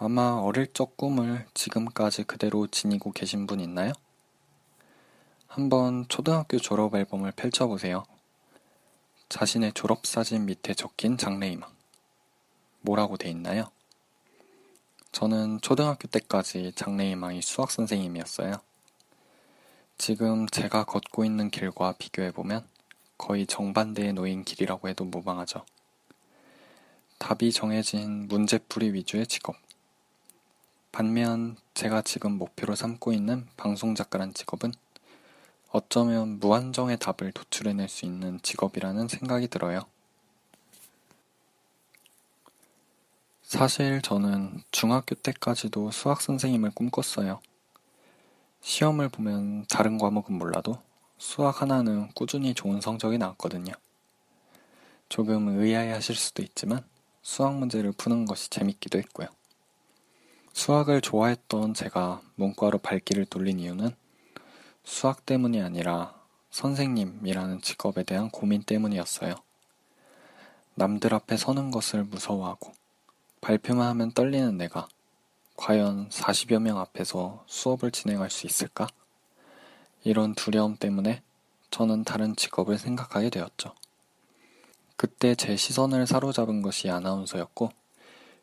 아마 0.00 0.38
어릴 0.40 0.72
적 0.72 0.96
꿈을 0.96 1.44
지금까지 1.54 2.22
그대로 2.22 2.68
지니고 2.68 3.10
계신 3.10 3.48
분 3.48 3.58
있나요? 3.58 3.92
한번 5.48 6.06
초등학교 6.08 6.56
졸업 6.58 6.94
앨범을 6.94 7.32
펼쳐보세요. 7.32 8.04
자신의 9.28 9.72
졸업사진 9.72 10.46
밑에 10.46 10.74
적힌 10.74 11.18
장래희망. 11.18 11.68
뭐라고 12.82 13.16
돼 13.16 13.28
있나요? 13.30 13.72
저는 15.10 15.60
초등학교 15.62 16.06
때까지 16.06 16.74
장래희망이 16.76 17.42
수학선생님이었어요. 17.42 18.52
지금 19.96 20.46
제가 20.46 20.84
걷고 20.84 21.24
있는 21.24 21.50
길과 21.50 21.94
비교해보면 21.98 22.68
거의 23.16 23.48
정반대에 23.48 24.12
놓인 24.12 24.44
길이라고 24.44 24.88
해도 24.88 25.04
무방하죠. 25.04 25.66
답이 27.18 27.50
정해진 27.50 28.28
문제풀이 28.28 28.92
위주의 28.92 29.26
직업. 29.26 29.56
반면 30.98 31.56
제가 31.74 32.02
지금 32.02 32.32
목표로 32.38 32.74
삼고 32.74 33.12
있는 33.12 33.46
방송 33.56 33.94
작가란 33.94 34.34
직업은 34.34 34.72
어쩌면 35.70 36.40
무한정의 36.40 36.98
답을 36.98 37.30
도출해낼 37.30 37.88
수 37.88 38.04
있는 38.04 38.40
직업이라는 38.42 39.06
생각이 39.06 39.46
들어요. 39.46 39.82
사실 43.42 44.02
저는 44.02 44.64
중학교 44.72 45.14
때까지도 45.14 45.92
수학 45.92 46.20
선생님을 46.20 46.72
꿈꿨어요. 46.72 47.40
시험을 48.60 49.08
보면 49.08 49.66
다른 49.68 49.98
과목은 49.98 50.36
몰라도 50.36 50.82
수학 51.16 51.62
하나는 51.62 52.10
꾸준히 52.16 52.54
좋은 52.54 52.80
성적이 52.80 53.18
나왔거든요. 53.18 53.72
조금 55.08 55.60
의아해 55.60 55.92
하실 55.92 56.16
수도 56.16 56.42
있지만 56.42 56.84
수학 57.22 57.54
문제를 57.54 57.92
푸는 57.92 58.24
것이 58.24 58.50
재밌기도 58.50 58.98
했고요. 58.98 59.28
수학을 60.58 61.00
좋아했던 61.00 61.72
제가 61.72 62.20
문과로 62.34 62.78
발길을 62.78 63.26
돌린 63.26 63.60
이유는 63.60 63.94
수학 64.82 65.24
때문이 65.24 65.62
아니라 65.62 66.20
선생님이라는 66.50 67.62
직업에 67.62 68.02
대한 68.02 68.28
고민 68.28 68.64
때문이었어요. 68.64 69.36
남들 70.74 71.14
앞에 71.14 71.36
서는 71.36 71.70
것을 71.70 72.02
무서워하고 72.02 72.72
발표만 73.40 73.86
하면 73.86 74.10
떨리는 74.10 74.56
내가 74.56 74.88
과연 75.56 76.08
40여 76.08 76.58
명 76.60 76.80
앞에서 76.80 77.44
수업을 77.46 77.92
진행할 77.92 78.28
수 78.28 78.44
있을까? 78.48 78.88
이런 80.02 80.34
두려움 80.34 80.76
때문에 80.76 81.22
저는 81.70 82.02
다른 82.02 82.34
직업을 82.34 82.78
생각하게 82.78 83.30
되었죠. 83.30 83.74
그때 84.96 85.36
제 85.36 85.54
시선을 85.54 86.08
사로잡은 86.08 86.62
것이 86.62 86.90
아나운서였고, 86.90 87.70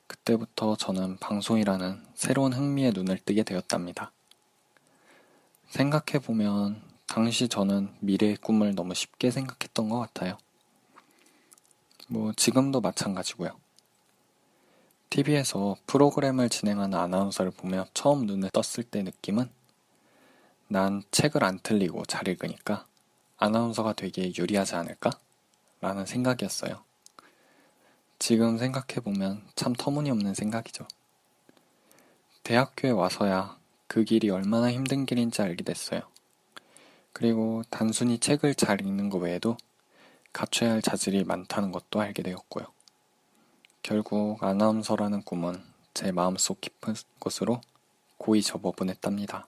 그때부터 0.08 0.76
저는 0.76 1.18
방송이라는 1.18 2.06
새로운 2.14 2.54
흥미에 2.54 2.92
눈을 2.92 3.20
뜨게 3.20 3.44
되었답니다. 3.44 4.12
생각해보면 5.70 6.82
당시 7.08 7.48
저는 7.48 7.96
미래의 8.00 8.38
꿈을 8.38 8.76
너무 8.76 8.94
쉽게 8.94 9.32
생각했던 9.32 9.90
것 9.90 10.00
같아요. 10.00 10.38
뭐, 12.08 12.34
지금도 12.34 12.82
마찬가지고요. 12.82 13.60
TV에서 15.10 15.76
프로그램을 15.88 16.50
진행하는 16.50 16.98
아나운서를 16.98 17.52
보며 17.52 17.86
처음 17.94 18.26
눈을 18.26 18.50
떴을 18.52 18.84
때 18.84 19.02
느낌은 19.02 19.50
난 20.68 21.04
책을 21.12 21.44
안 21.44 21.60
틀리고 21.60 22.06
잘 22.06 22.28
읽으니까 22.28 22.86
아나운서가 23.38 23.94
되게 23.94 24.32
유리하지 24.36 24.76
않을까? 24.76 25.12
라는 25.82 26.06
생각이었어요. 26.06 26.85
지금 28.20 28.58
생각해보면 28.58 29.44
참 29.56 29.74
터무니없는 29.74 30.34
생각이죠. 30.34 30.88
대학교에 32.44 32.92
와서야 32.92 33.58
그 33.88 34.04
길이 34.04 34.30
얼마나 34.30 34.72
힘든 34.72 35.06
길인지 35.06 35.42
알게 35.42 35.64
됐어요. 35.64 36.02
그리고 37.14 37.64
단순히 37.70 38.20
책을 38.20 38.56
잘 38.56 38.82
읽는 38.82 39.10
것 39.10 39.20
외에도 39.20 39.58
갖춰야 40.34 40.72
할 40.72 40.82
자질이 40.82 41.24
많다는 41.24 41.72
것도 41.72 42.02
알게 42.02 42.24
되었고요. 42.24 42.66
결국 43.82 44.44
아나운서라는 44.44 45.22
꿈은 45.22 45.64
제 45.94 46.12
마음속 46.12 46.60
깊은 46.60 46.96
곳으로 47.20 47.62
고이 48.18 48.42
접어보냈답니다. 48.42 49.48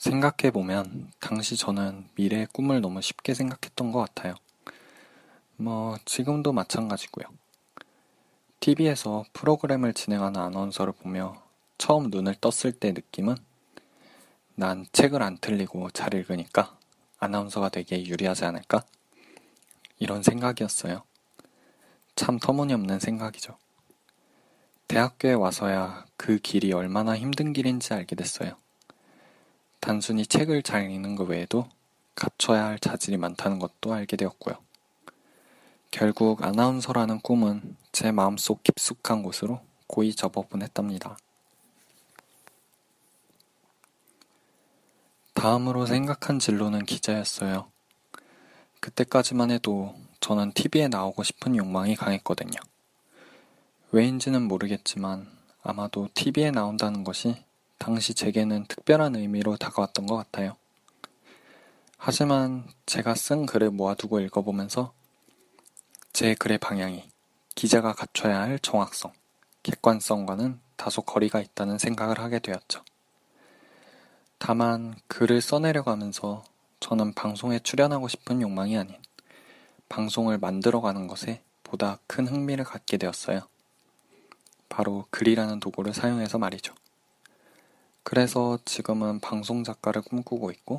생각해보면 0.00 1.12
당시 1.20 1.56
저는 1.56 2.08
미래의 2.14 2.46
꿈을 2.54 2.80
너무 2.80 3.02
쉽게 3.02 3.34
생각했던 3.34 3.92
것 3.92 3.98
같아요. 4.00 4.34
뭐, 5.56 5.98
지금도 6.06 6.54
마찬가지고요. 6.54 7.26
TV에서 8.60 9.24
프로그램을 9.34 9.92
진행하는 9.92 10.40
아나운서를 10.40 10.94
보며 10.94 11.42
처음 11.76 12.08
눈을 12.08 12.34
떴을 12.40 12.72
때 12.72 12.92
느낌은 12.92 13.36
난 14.54 14.86
책을 14.92 15.22
안 15.22 15.36
틀리고 15.38 15.90
잘 15.90 16.14
읽으니까 16.14 16.76
아나운서가 17.18 17.68
되기에 17.68 18.06
유리하지 18.06 18.46
않을까? 18.46 18.82
이런 19.98 20.22
생각이었어요. 20.22 21.02
참 22.16 22.38
터무니없는 22.38 23.00
생각이죠. 23.00 23.58
대학교에 24.88 25.34
와서야 25.34 26.06
그 26.16 26.38
길이 26.38 26.72
얼마나 26.72 27.16
힘든 27.18 27.52
길인지 27.52 27.92
알게 27.92 28.16
됐어요. 28.16 28.56
단순히 29.80 30.26
책을 30.26 30.62
잘 30.62 30.90
읽는 30.90 31.16
것 31.16 31.24
외에도 31.24 31.68
갖춰야 32.14 32.66
할 32.66 32.78
자질이 32.78 33.16
많다는 33.16 33.58
것도 33.58 33.92
알게 33.92 34.16
되었고요. 34.16 34.56
결국 35.90 36.44
아나운서라는 36.44 37.20
꿈은 37.20 37.76
제 37.90 38.12
마음속 38.12 38.62
깊숙한 38.62 39.22
곳으로 39.22 39.60
고이 39.86 40.14
접어보냈답니다. 40.14 41.16
다음으로 45.34 45.86
생각한 45.86 46.38
진로는 46.38 46.84
기자였어요. 46.84 47.70
그때까지만 48.80 49.50
해도 49.50 49.94
저는 50.20 50.52
TV에 50.52 50.88
나오고 50.88 51.22
싶은 51.22 51.56
욕망이 51.56 51.96
강했거든요. 51.96 52.60
왜인지는 53.90 54.42
모르겠지만 54.42 55.26
아마도 55.62 56.08
TV에 56.14 56.50
나온다는 56.50 57.04
것이 57.04 57.42
당시 57.80 58.12
제게는 58.12 58.66
특별한 58.66 59.16
의미로 59.16 59.56
다가왔던 59.56 60.06
것 60.06 60.14
같아요. 60.14 60.54
하지만 61.96 62.68
제가 62.84 63.14
쓴 63.14 63.46
글을 63.46 63.70
모아두고 63.70 64.20
읽어보면서 64.20 64.92
제 66.12 66.34
글의 66.34 66.58
방향이 66.58 67.08
기자가 67.54 67.94
갖춰야 67.94 68.42
할 68.42 68.58
정확성, 68.58 69.12
객관성과는 69.62 70.60
다소 70.76 71.00
거리가 71.00 71.40
있다는 71.40 71.78
생각을 71.78 72.20
하게 72.20 72.38
되었죠. 72.38 72.84
다만 74.38 74.94
글을 75.08 75.40
써내려가면서 75.40 76.44
저는 76.80 77.14
방송에 77.14 77.60
출연하고 77.60 78.08
싶은 78.08 78.42
욕망이 78.42 78.76
아닌 78.76 78.94
방송을 79.88 80.36
만들어가는 80.36 81.06
것에 81.06 81.42
보다 81.64 81.98
큰 82.06 82.26
흥미를 82.28 82.64
갖게 82.64 82.98
되었어요. 82.98 83.40
바로 84.68 85.06
글이라는 85.10 85.60
도구를 85.60 85.94
사용해서 85.94 86.36
말이죠. 86.36 86.74
그래서 88.10 88.58
지금은 88.64 89.20
방송 89.20 89.62
작가를 89.62 90.02
꿈꾸고 90.02 90.50
있고 90.50 90.78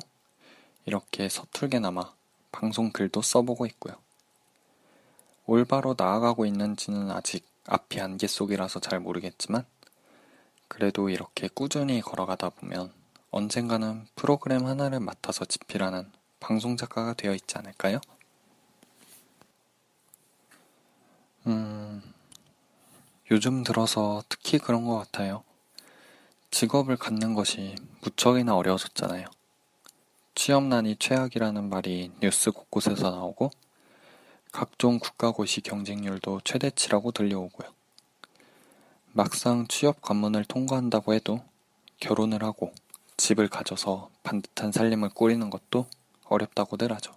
이렇게 0.84 1.30
서툴게나마 1.30 2.12
방송 2.52 2.92
글도 2.92 3.22
써보고 3.22 3.64
있고요. 3.64 3.94
올바로 5.46 5.94
나아가고 5.96 6.44
있는지는 6.44 7.10
아직 7.10 7.48
앞이 7.64 8.02
안개 8.02 8.26
속이라서 8.26 8.80
잘 8.80 9.00
모르겠지만 9.00 9.64
그래도 10.68 11.08
이렇게 11.08 11.48
꾸준히 11.48 12.02
걸어가다 12.02 12.50
보면 12.50 12.92
언젠가는 13.30 14.06
프로그램 14.14 14.66
하나를 14.66 15.00
맡아서 15.00 15.46
집필하는 15.46 16.12
방송 16.38 16.76
작가가 16.76 17.14
되어 17.14 17.32
있지 17.32 17.56
않을까요? 17.56 17.98
음, 21.46 22.02
요즘 23.30 23.64
들어서 23.64 24.22
특히 24.28 24.58
그런 24.58 24.84
것 24.84 24.98
같아요. 24.98 25.44
직업을 26.52 26.98
갖는 26.98 27.32
것이 27.32 27.74
무척이나 28.02 28.54
어려워졌잖아요. 28.54 29.24
취업난이 30.34 30.96
최악이라는 30.98 31.70
말이 31.70 32.12
뉴스 32.20 32.50
곳곳에서 32.50 33.10
나오고 33.10 33.50
각종 34.52 34.98
국가고시 34.98 35.62
경쟁률도 35.62 36.42
최대치라고 36.44 37.12
들려오고요. 37.12 37.70
막상 39.12 39.66
취업 39.66 40.02
관문을 40.02 40.44
통과한다고 40.44 41.14
해도 41.14 41.42
결혼을 42.00 42.44
하고 42.44 42.72
집을 43.16 43.48
가져서 43.48 44.10
반듯한 44.22 44.72
살림을 44.72 45.08
꾸리는 45.08 45.48
것도 45.48 45.86
어렵다고들 46.26 46.92
하죠. 46.92 47.14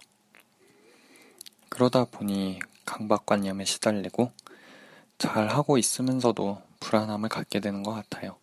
그러다 1.68 2.06
보니 2.06 2.58
강박관념에 2.86 3.66
시달리고 3.66 4.32
잘 5.18 5.48
하고 5.48 5.76
있으면서도 5.76 6.62
불안함을 6.80 7.28
갖게 7.28 7.60
되는 7.60 7.82
것 7.82 7.92
같아요. 7.92 8.38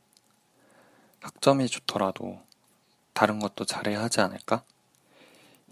학점이 1.23 1.67
좋더라도 1.67 2.41
다른 3.13 3.39
것도 3.39 3.65
잘해야 3.65 4.01
하지 4.01 4.19
않을까? 4.19 4.63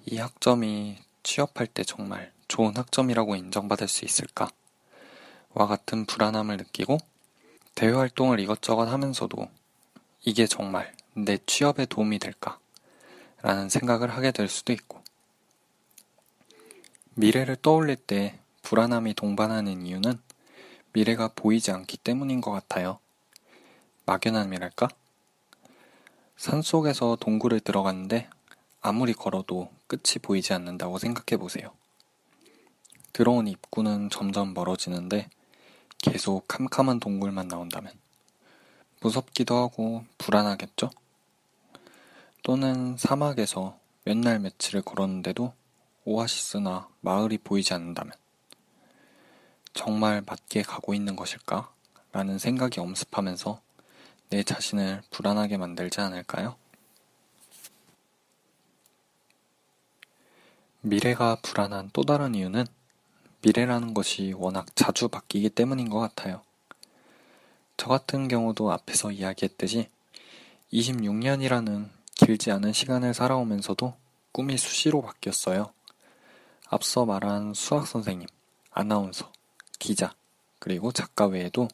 이 0.06 0.18
학점이 0.18 0.98
취업할 1.24 1.68
때 1.68 1.84
정말 1.84 2.32
좋은 2.48 2.76
학점이라고 2.76 3.36
인정받을 3.36 3.88
수 3.88 4.06
있을까? 4.06 4.50
와 5.54 5.68
같은 5.68 6.06
불안함을 6.06 6.58
느끼고 6.58 6.98
대외 7.76 7.94
활동을 7.94 8.40
이것저것 8.40 8.86
하면서도 8.86 9.50
이게 10.24 10.48
정말 10.48 10.96
내 11.14 11.38
취업에 11.46 11.86
도움이 11.86 12.20
될까? 12.20 12.58
라는 13.42 13.70
생각을 13.70 14.12
하게 14.12 14.32
될 14.32 14.48
수도 14.48 14.72
있고, 14.72 15.02
미래를 17.16 17.58
떠올릴 17.58 17.96
때 17.96 18.40
불안함이 18.62 19.16
동반하는 19.16 19.86
이유는 19.86 20.22
미래가 20.94 21.30
보이지 21.36 21.72
않기 21.72 21.98
때문인 21.98 22.40
것 22.40 22.52
같아요. 22.52 23.00
막연함이랄까? 24.06 24.90
산 26.42 26.64
속에서 26.64 27.16
동굴을 27.20 27.60
들어갔는데 27.60 28.28
아무리 28.82 29.14
걸어도 29.14 29.70
끝이 29.86 30.18
보이지 30.20 30.54
않는다고 30.54 30.98
생각해 30.98 31.40
보세요. 31.40 31.70
들어온 33.14 33.48
입구는 33.48 34.10
점점 34.10 34.56
멀어지는데 34.56 35.30
계속 36.00 36.48
캄캄한 36.48 37.00
동굴만 37.00 37.48
나온다면 37.48 37.94
무섭기도 39.02 39.56
하고 39.56 40.04
불안하겠죠? 40.18 40.90
또는 42.42 42.98
사막에서 42.98 43.78
몇 44.04 44.18
날 44.18 44.40
며칠을 44.40 44.82
걸었는데도 44.82 45.54
오아시스나 46.06 46.88
마을이 47.02 47.38
보이지 47.38 47.76
않는다면 47.76 48.14
정말 49.76 50.24
맞게 50.26 50.64
가고 50.64 50.96
있는 50.96 51.16
것일까? 51.16 51.72
라는 52.14 52.40
생각이 52.40 52.80
엄습하면서 52.80 53.62
내 54.32 54.44
자신을 54.44 55.02
불안하게 55.12 55.58
만들지 55.58 56.00
않을까요? 56.00 56.56
미래가 60.80 61.40
불안한 61.42 61.90
또 61.92 62.04
다른 62.04 62.34
이유는 62.34 62.66
미래라는 63.42 63.94
것이 63.94 64.34
워낙 64.38 64.68
자주 64.74 65.10
바뀌기 65.10 65.50
때문인 65.50 65.90
것 65.90 66.00
같아요. 66.00 66.42
저 67.76 67.90
같은 67.90 68.30
경우도 68.30 68.72
앞에서 68.72 69.12
이야기했듯이 69.12 69.90
26년이라는 70.72 71.90
길지 72.16 72.52
않은 72.52 72.72
시간을 72.72 73.14
살아오면서도 73.14 73.94
꿈이 74.32 74.58
수시로 74.58 75.02
바뀌었어요. 75.02 75.74
앞서 76.70 77.06
말한 77.06 77.54
수학 77.54 77.86
선생님, 77.86 78.30
아나운서, 78.72 79.30
기자, 79.78 80.14
그리고 80.60 80.94
작가 80.94 81.26
외에도 81.26 81.68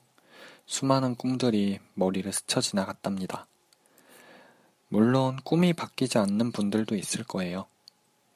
수많은 0.68 1.16
꿈들이 1.16 1.80
머리를 1.96 2.32
스쳐 2.32 2.62
지나갔답니다. 2.62 3.48
물론 4.90 5.38
꿈이 5.44 5.74
바뀌지 5.74 6.18
않는 6.18 6.52
분들도 6.52 6.96
있을 6.96 7.24
거예요. 7.24 7.66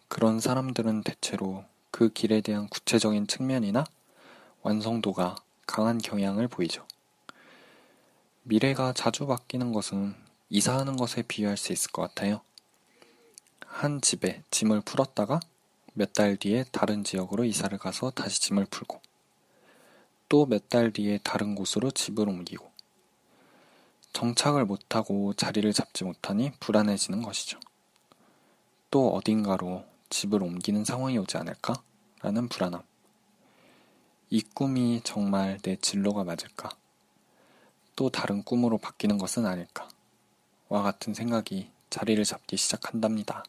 그런 0.08 0.40
사람들은 0.40 1.04
대체로 1.04 1.64
그 1.92 2.10
길에 2.10 2.42
대한 2.42 2.68
구체적인 2.70 3.28
측면이나 3.28 3.84
완성도가 4.62 5.36
강한 5.68 5.98
경향을 6.00 6.48
보이죠. 6.48 6.86
미래가 8.44 8.94
자주 8.94 9.28
바뀌는 9.28 9.72
것은 9.74 10.16
이사하는 10.50 10.98
것에 10.98 11.22
비유할 11.22 11.58
수 11.58 11.72
있을 11.74 11.92
것 11.92 12.02
같아요. 12.02 12.42
한 13.66 14.02
집에 14.02 14.44
짐을 14.52 14.82
풀었다가 14.82 15.40
몇 15.94 16.14
달 16.14 16.38
뒤에 16.38 16.64
다른 16.72 17.04
지역으로 17.04 17.44
이사를 17.44 17.78
가서 17.78 18.12
다시 18.12 18.40
짐을 18.42 18.66
풀고 18.66 19.02
또 20.32 20.46
몇 20.46 20.70
달 20.70 20.94
뒤에 20.94 21.18
다른 21.26 21.56
곳으로 21.56 21.92
집을 21.92 22.30
옮기고 22.30 22.72
정착을 24.14 24.64
못하고 24.64 25.34
자리를 25.34 25.74
잡지 25.74 26.06
못하니 26.06 26.54
불안해지는 26.62 27.22
것이죠. 27.22 27.60
또 28.90 29.10
어딘가로 29.14 29.84
집을 30.10 30.42
옮기는 30.42 30.86
상황이 30.86 31.18
오지 31.18 31.36
않을까? 31.36 31.84
라는 32.22 32.48
불안함. 32.48 32.82
이 34.30 34.42
꿈이 34.42 35.02
정말 35.04 35.58
내 35.64 35.76
진로가 35.76 36.24
맞을까? 36.24 36.70
또 37.98 38.10
다른 38.10 38.42
꿈으로 38.42 38.78
바뀌는 38.78 39.18
것은 39.18 39.46
아닐까? 39.46 39.90
와 40.70 40.82
같은 40.82 41.14
생각이 41.14 41.70
자리를 41.90 42.24
잡기 42.24 42.56
시작한답니다. 42.56 43.44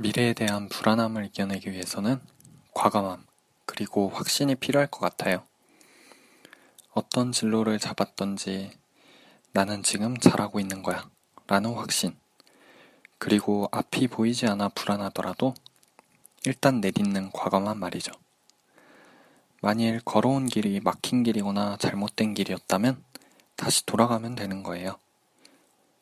미래에 0.00 0.32
대한 0.32 0.68
불안함을 0.68 1.24
이겨내기 1.24 1.72
위해서는 1.72 2.20
과감함, 2.72 3.26
그리고 3.66 4.08
확신이 4.08 4.54
필요할 4.54 4.86
것 4.86 5.00
같아요. 5.00 5.42
어떤 6.92 7.32
진로를 7.32 7.80
잡았던지 7.80 8.70
나는 9.50 9.82
지금 9.82 10.16
잘하고 10.16 10.60
있는 10.60 10.84
거야. 10.84 11.10
라는 11.48 11.74
확신. 11.74 12.16
그리고 13.18 13.68
앞이 13.72 14.06
보이지 14.06 14.46
않아 14.46 14.68
불안하더라도 14.68 15.54
일단 16.44 16.80
내딛는 16.80 17.32
과감한 17.32 17.76
말이죠. 17.80 18.12
만일 19.60 20.00
걸어온 20.04 20.46
길이 20.46 20.78
막힌 20.78 21.24
길이거나 21.24 21.76
잘못된 21.76 22.34
길이었다면 22.34 23.02
다시 23.56 23.84
돌아가면 23.84 24.36
되는 24.36 24.62
거예요. 24.62 24.96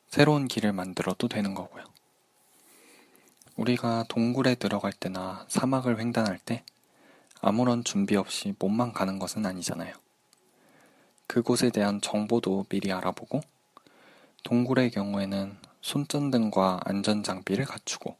새로운 0.07 0.47
길을 0.47 0.71
만들어도 0.71 1.27
되는 1.27 1.55
거고요. 1.55 1.96
우리가 3.57 4.05
동굴에 4.07 4.53
들어갈 4.55 4.93
때나 4.93 5.45
사막을 5.47 5.99
횡단할 5.99 6.37
때 6.37 6.63
아무런 7.41 7.83
준비 7.83 8.15
없이 8.15 8.53
몸만 8.59 8.93
가는 8.93 9.17
것은 9.17 9.45
아니잖아요. 9.45 9.95
그곳에 11.25 11.71
대한 11.71 11.99
정보도 11.99 12.65
미리 12.69 12.91
알아보고 12.91 13.41
동굴의 14.43 14.91
경우에는 14.91 15.57
손전등과 15.81 16.81
안전장비를 16.85 17.65
갖추고 17.65 18.15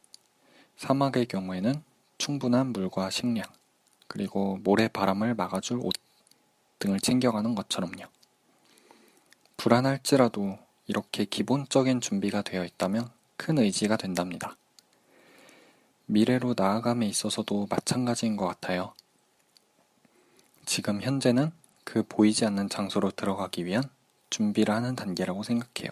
사막의 0.76 1.26
경우에는 1.26 1.82
충분한 2.18 2.72
물과 2.72 3.10
식량 3.10 3.44
그리고 4.08 4.58
모래바람을 4.64 5.34
막아줄 5.34 5.78
옷 5.82 5.94
등을 6.80 6.98
챙겨가는 6.98 7.54
것처럼요. 7.54 8.06
불안할지라도 9.56 10.58
이렇게 10.86 11.24
기본적인 11.24 12.00
준비가 12.00 12.42
되어 12.42 12.64
있다면 12.64 13.08
큰 13.36 13.58
의지가 13.58 13.96
된답니다. 13.96 14.56
미래로 16.10 16.54
나아감에 16.56 17.06
있어서도 17.06 17.66
마찬가지인 17.68 18.36
것 18.38 18.46
같아요. 18.46 18.94
지금 20.64 21.02
현재는 21.02 21.52
그 21.84 22.02
보이지 22.02 22.46
않는 22.46 22.70
장소로 22.70 23.10
들어가기 23.10 23.66
위한 23.66 23.82
준비를 24.30 24.74
하는 24.74 24.96
단계라고 24.96 25.42
생각해요. 25.42 25.90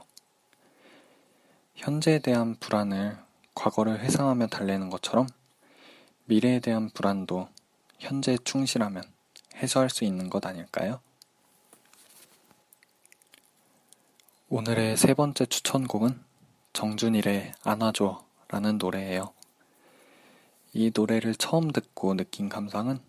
현재에 1.75 2.19
대한 2.21 2.57
불안을 2.59 3.19
과거를 3.55 4.01
회상하며 4.01 4.47
달래는 4.47 4.89
것처럼 4.89 5.27
미래에 6.25 6.61
대한 6.61 6.89
불안도 6.91 7.49
현재에 7.99 8.39
충실하면 8.43 9.03
해소할 9.57 9.91
수 9.91 10.05
있는 10.05 10.31
것 10.31 10.47
아닐까요? 10.47 11.01
오늘의 14.49 14.97
세 14.97 15.13
번째 15.13 15.45
추천곡은 15.45 16.25
정준일의 16.73 17.53
안아줘 17.65 18.25
라는 18.49 18.79
노래예요. 18.79 19.36
이 20.79 20.93
노래를 20.95 21.35
처음 21.35 21.73
듣고 21.73 22.13
느낀 22.13 22.51
감상은 22.51 23.01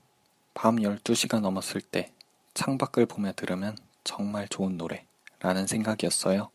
밤 0.54 0.78
12시가 0.78 1.42
넘었을 1.42 1.82
때 1.82 2.14
창밖을 2.54 3.08
보며 3.08 3.34
들으면 3.34 3.78
정말 4.06 4.48
좋은 4.48 4.78
노래라는 4.78 5.68
생각이었어요. 5.68 6.50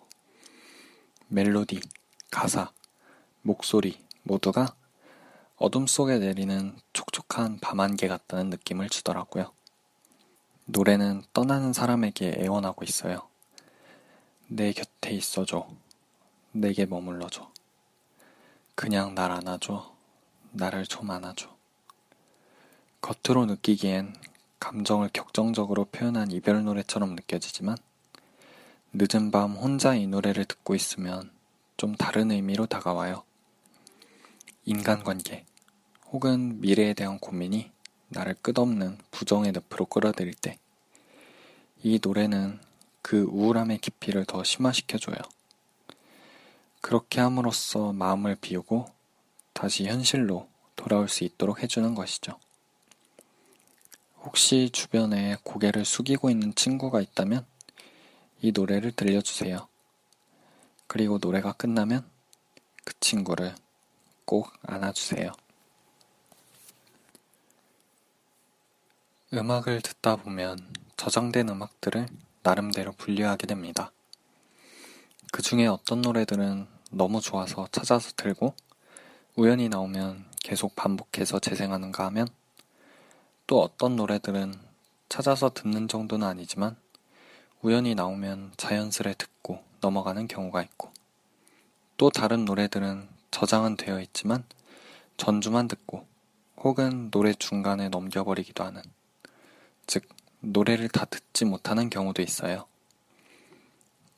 멜로디, 1.29 1.83
가사, 2.31 2.73
목소리 3.43 4.03
모두가 4.23 4.75
어둠 5.57 5.87
속에 5.87 6.19
내리는 6.19 6.79
촉촉한 6.95 7.59
밤안개 7.61 8.09
같다는 8.09 8.49
느낌을 8.49 8.89
주더라고요. 8.89 9.53
노래는 10.65 11.25
떠나는 11.35 11.75
사람에게 11.75 12.37
애원하고 12.39 12.87
있어요. 12.87 13.29
내 14.49 14.73
곁에 14.73 15.11
있어줘. 15.11 15.69
내게 16.53 16.87
머물러줘. 16.87 17.53
그냥 18.75 19.15
날 19.15 19.31
안아줘. 19.31 19.92
나를 20.53 20.87
좀 20.87 21.11
안아줘. 21.11 21.49
겉으로 23.01 23.47
느끼기엔 23.47 24.15
감정을 24.61 25.11
격정적으로 25.13 25.85
표현한 25.87 26.31
이별 26.31 26.63
노래처럼 26.65 27.15
느껴지지만 27.15 27.77
늦은 28.93 29.31
밤 29.31 29.53
혼자 29.53 29.95
이 29.95 30.07
노래를 30.07 30.45
듣고 30.45 30.75
있으면 30.75 31.31
좀 31.77 31.97
다른 31.97 32.31
의미로 32.31 32.67
다가와요. 32.67 33.25
인간관계 34.65 35.45
혹은 36.13 36.61
미래에 36.61 36.95
대한 36.95 37.19
고민이 37.19 37.71
나를 38.09 38.37
끝없는 38.43 38.99
부정의 39.11 39.53
늪으로 39.53 39.87
끌어들일 39.87 40.35
때 40.35 40.59
이 41.85 41.99
노래는 42.01 42.61
그 43.03 43.23
우울함의 43.23 43.79
깊이를 43.79 44.25
더 44.25 44.45
심화시켜줘요. 44.45 45.17
그렇게 46.81 47.21
함으로써 47.21 47.93
마음을 47.93 48.37
비우고 48.41 48.87
다시 49.53 49.87
현실로 49.87 50.49
돌아올 50.77 51.09
수 51.09 51.25
있도록 51.25 51.63
해주는 51.63 51.95
것이죠. 51.95 52.39
혹시 54.21 54.71
주변에 54.71 55.37
고개를 55.43 55.85
숙이고 55.85 56.31
있는 56.31 56.55
친구가 56.55 57.01
있다면 57.01 57.45
이 58.41 58.53
노래를 58.53 58.93
들려주세요. 58.93 59.69
그리고 60.87 61.19
노래가 61.19 61.53
끝나면 61.53 62.05
그 62.85 62.93
친구를 63.01 63.55
꼭 64.25 64.53
안아주세요. 64.63 65.33
음악을 69.35 69.81
듣다 69.81 70.17
보면 70.17 70.59
저장된 70.97 71.49
음악들을 71.49 72.07
나름대로 72.43 72.93
분류하게 72.93 73.47
됩니다. 73.47 73.93
그 75.33 75.41
중에 75.41 75.67
어떤 75.67 76.03
노래들은 76.03 76.69
너무 76.91 77.21
좋아서 77.21 77.67
찾아서 77.73 78.13
들고 78.17 78.55
우연히 79.35 79.71
나오면 79.71 80.27
계속 80.43 80.77
반복해서 80.77 81.39
재생하는가 81.39 82.05
하면 82.07 82.29
또 83.47 83.63
어떤 83.63 83.97
노래들은 83.97 84.53
찾아서 85.09 85.49
듣는 85.49 85.89
정도는 85.89 86.27
아니지만 86.27 86.77
우연히 87.63 87.95
나오면 87.95 88.53
자연스레 88.59 89.15
듣고 89.15 89.65
넘어가는 89.81 90.29
경우가 90.29 90.63
있고 90.65 90.93
또 91.97 92.11
다른 92.11 92.45
노래들은 92.45 93.09
저장은 93.31 93.79
되어 93.79 94.01
있지만 94.01 94.45
전주만 95.17 95.67
듣고 95.67 96.07
혹은 96.59 97.11
노래 97.11 97.33
중간에 97.33 97.89
넘겨버리기도 97.89 98.63
하는 98.65 98.83
즉 99.87 100.07
노래를 100.41 100.91
다 100.91 101.07
듣지 101.07 101.47
못하는 101.47 101.89
경우도 101.89 102.21
있어요. 102.21 102.67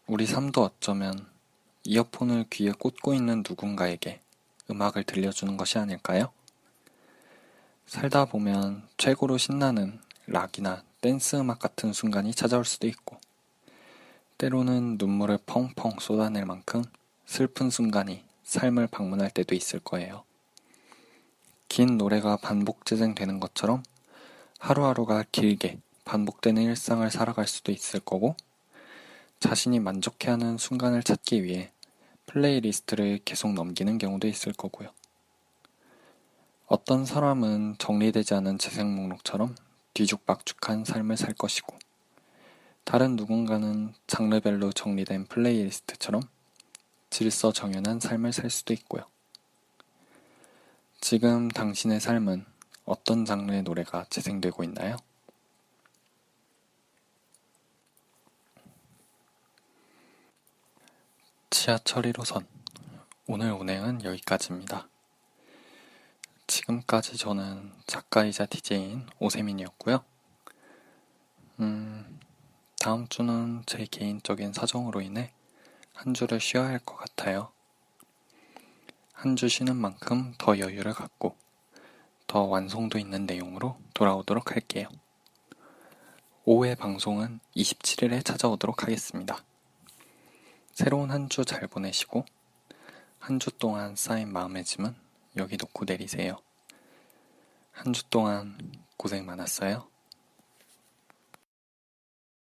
우리 0.08 0.26
삶도 0.26 0.60
어쩌면 0.64 1.28
이어폰을 1.84 2.46
귀에 2.50 2.72
꽂고 2.72 3.14
있는 3.14 3.44
누군가에게 3.48 4.23
음악을 4.70 5.04
들려주는 5.04 5.56
것이 5.56 5.78
아닐까요? 5.78 6.32
살다 7.86 8.24
보면 8.24 8.88
최고로 8.96 9.36
신나는 9.36 10.00
락이나 10.26 10.82
댄스 11.00 11.36
음악 11.36 11.58
같은 11.58 11.92
순간이 11.92 12.34
찾아올 12.34 12.64
수도 12.64 12.86
있고, 12.86 13.18
때로는 14.38 14.96
눈물을 14.98 15.38
펑펑 15.46 15.98
쏟아낼 16.00 16.46
만큼 16.46 16.82
슬픈 17.26 17.70
순간이 17.70 18.24
삶을 18.42 18.86
방문할 18.86 19.30
때도 19.30 19.54
있을 19.54 19.80
거예요. 19.80 20.24
긴 21.68 21.98
노래가 21.98 22.36
반복 22.36 22.86
재생되는 22.86 23.40
것처럼 23.40 23.82
하루하루가 24.58 25.24
길게 25.30 25.78
반복되는 26.04 26.62
일상을 26.62 27.10
살아갈 27.10 27.46
수도 27.46 27.70
있을 27.70 28.00
거고, 28.00 28.36
자신이 29.40 29.78
만족해하는 29.80 30.56
순간을 30.56 31.02
찾기 31.02 31.44
위해 31.44 31.70
playlist를 32.26 33.20
계속 33.24 33.52
넘기는 33.52 33.98
경우도 33.98 34.26
있을 34.28 34.52
거고요. 34.52 34.90
어떤 36.66 37.04
사람은 37.04 37.76
정리되지 37.78 38.34
않은 38.34 38.58
재생 38.58 38.94
목록처럼 38.94 39.54
뒤죽박죽한 39.94 40.84
삶을 40.84 41.16
살 41.16 41.34
것이고, 41.34 41.76
다른 42.84 43.16
누군가는 43.16 43.94
장르별로 44.06 44.72
정리된 44.72 45.26
플레이리스트처럼 45.26 46.22
질서 47.10 47.52
정연한 47.52 48.00
삶을 48.00 48.32
살 48.32 48.50
수도 48.50 48.74
있고요. 48.74 49.04
지금 51.00 51.48
당신의 51.48 52.00
삶은 52.00 52.44
어떤 52.84 53.24
장르의 53.24 53.62
노래가 53.62 54.04
재생되고 54.10 54.64
있나요? 54.64 54.96
지하철 61.64 62.02
1호선 62.02 62.44
오늘 63.26 63.50
운행은 63.52 64.04
여기까지입니다. 64.04 64.86
지금까지 66.46 67.16
저는 67.16 67.72
작가이자 67.86 68.44
DJ인 68.44 69.06
오세민이었고요. 69.18 70.04
음, 71.60 72.20
다음 72.78 73.08
주는 73.08 73.62
제 73.64 73.86
개인적인 73.90 74.52
사정으로 74.52 75.00
인해 75.00 75.32
한 75.94 76.12
주를 76.12 76.38
쉬어야 76.38 76.68
할 76.68 76.80
것 76.80 76.96
같아요. 76.98 77.50
한 79.14 79.34
주 79.34 79.48
쉬는 79.48 79.74
만큼 79.74 80.34
더 80.36 80.58
여유를 80.58 80.92
갖고 80.92 81.34
더 82.26 82.42
완성도 82.42 82.98
있는 82.98 83.24
내용으로 83.24 83.78
돌아오도록 83.94 84.50
할게요. 84.50 84.90
5회 86.46 86.76
방송은 86.76 87.40
27일에 87.56 88.22
찾아오도록 88.22 88.82
하겠습니다. 88.82 89.42
새로운 90.74 91.10
한 91.10 91.28
주 91.28 91.44
잘 91.44 91.66
보내시고 91.68 92.24
한 93.20 93.38
주 93.38 93.50
동안 93.52 93.94
쌓인 93.96 94.32
마음의 94.32 94.64
짐은 94.64 94.94
여기 95.36 95.56
놓고 95.56 95.84
내리세요. 95.86 96.38
한 97.72 97.92
주 97.92 98.04
동안 98.10 98.58
고생 98.96 99.24
많았어요. 99.26 99.88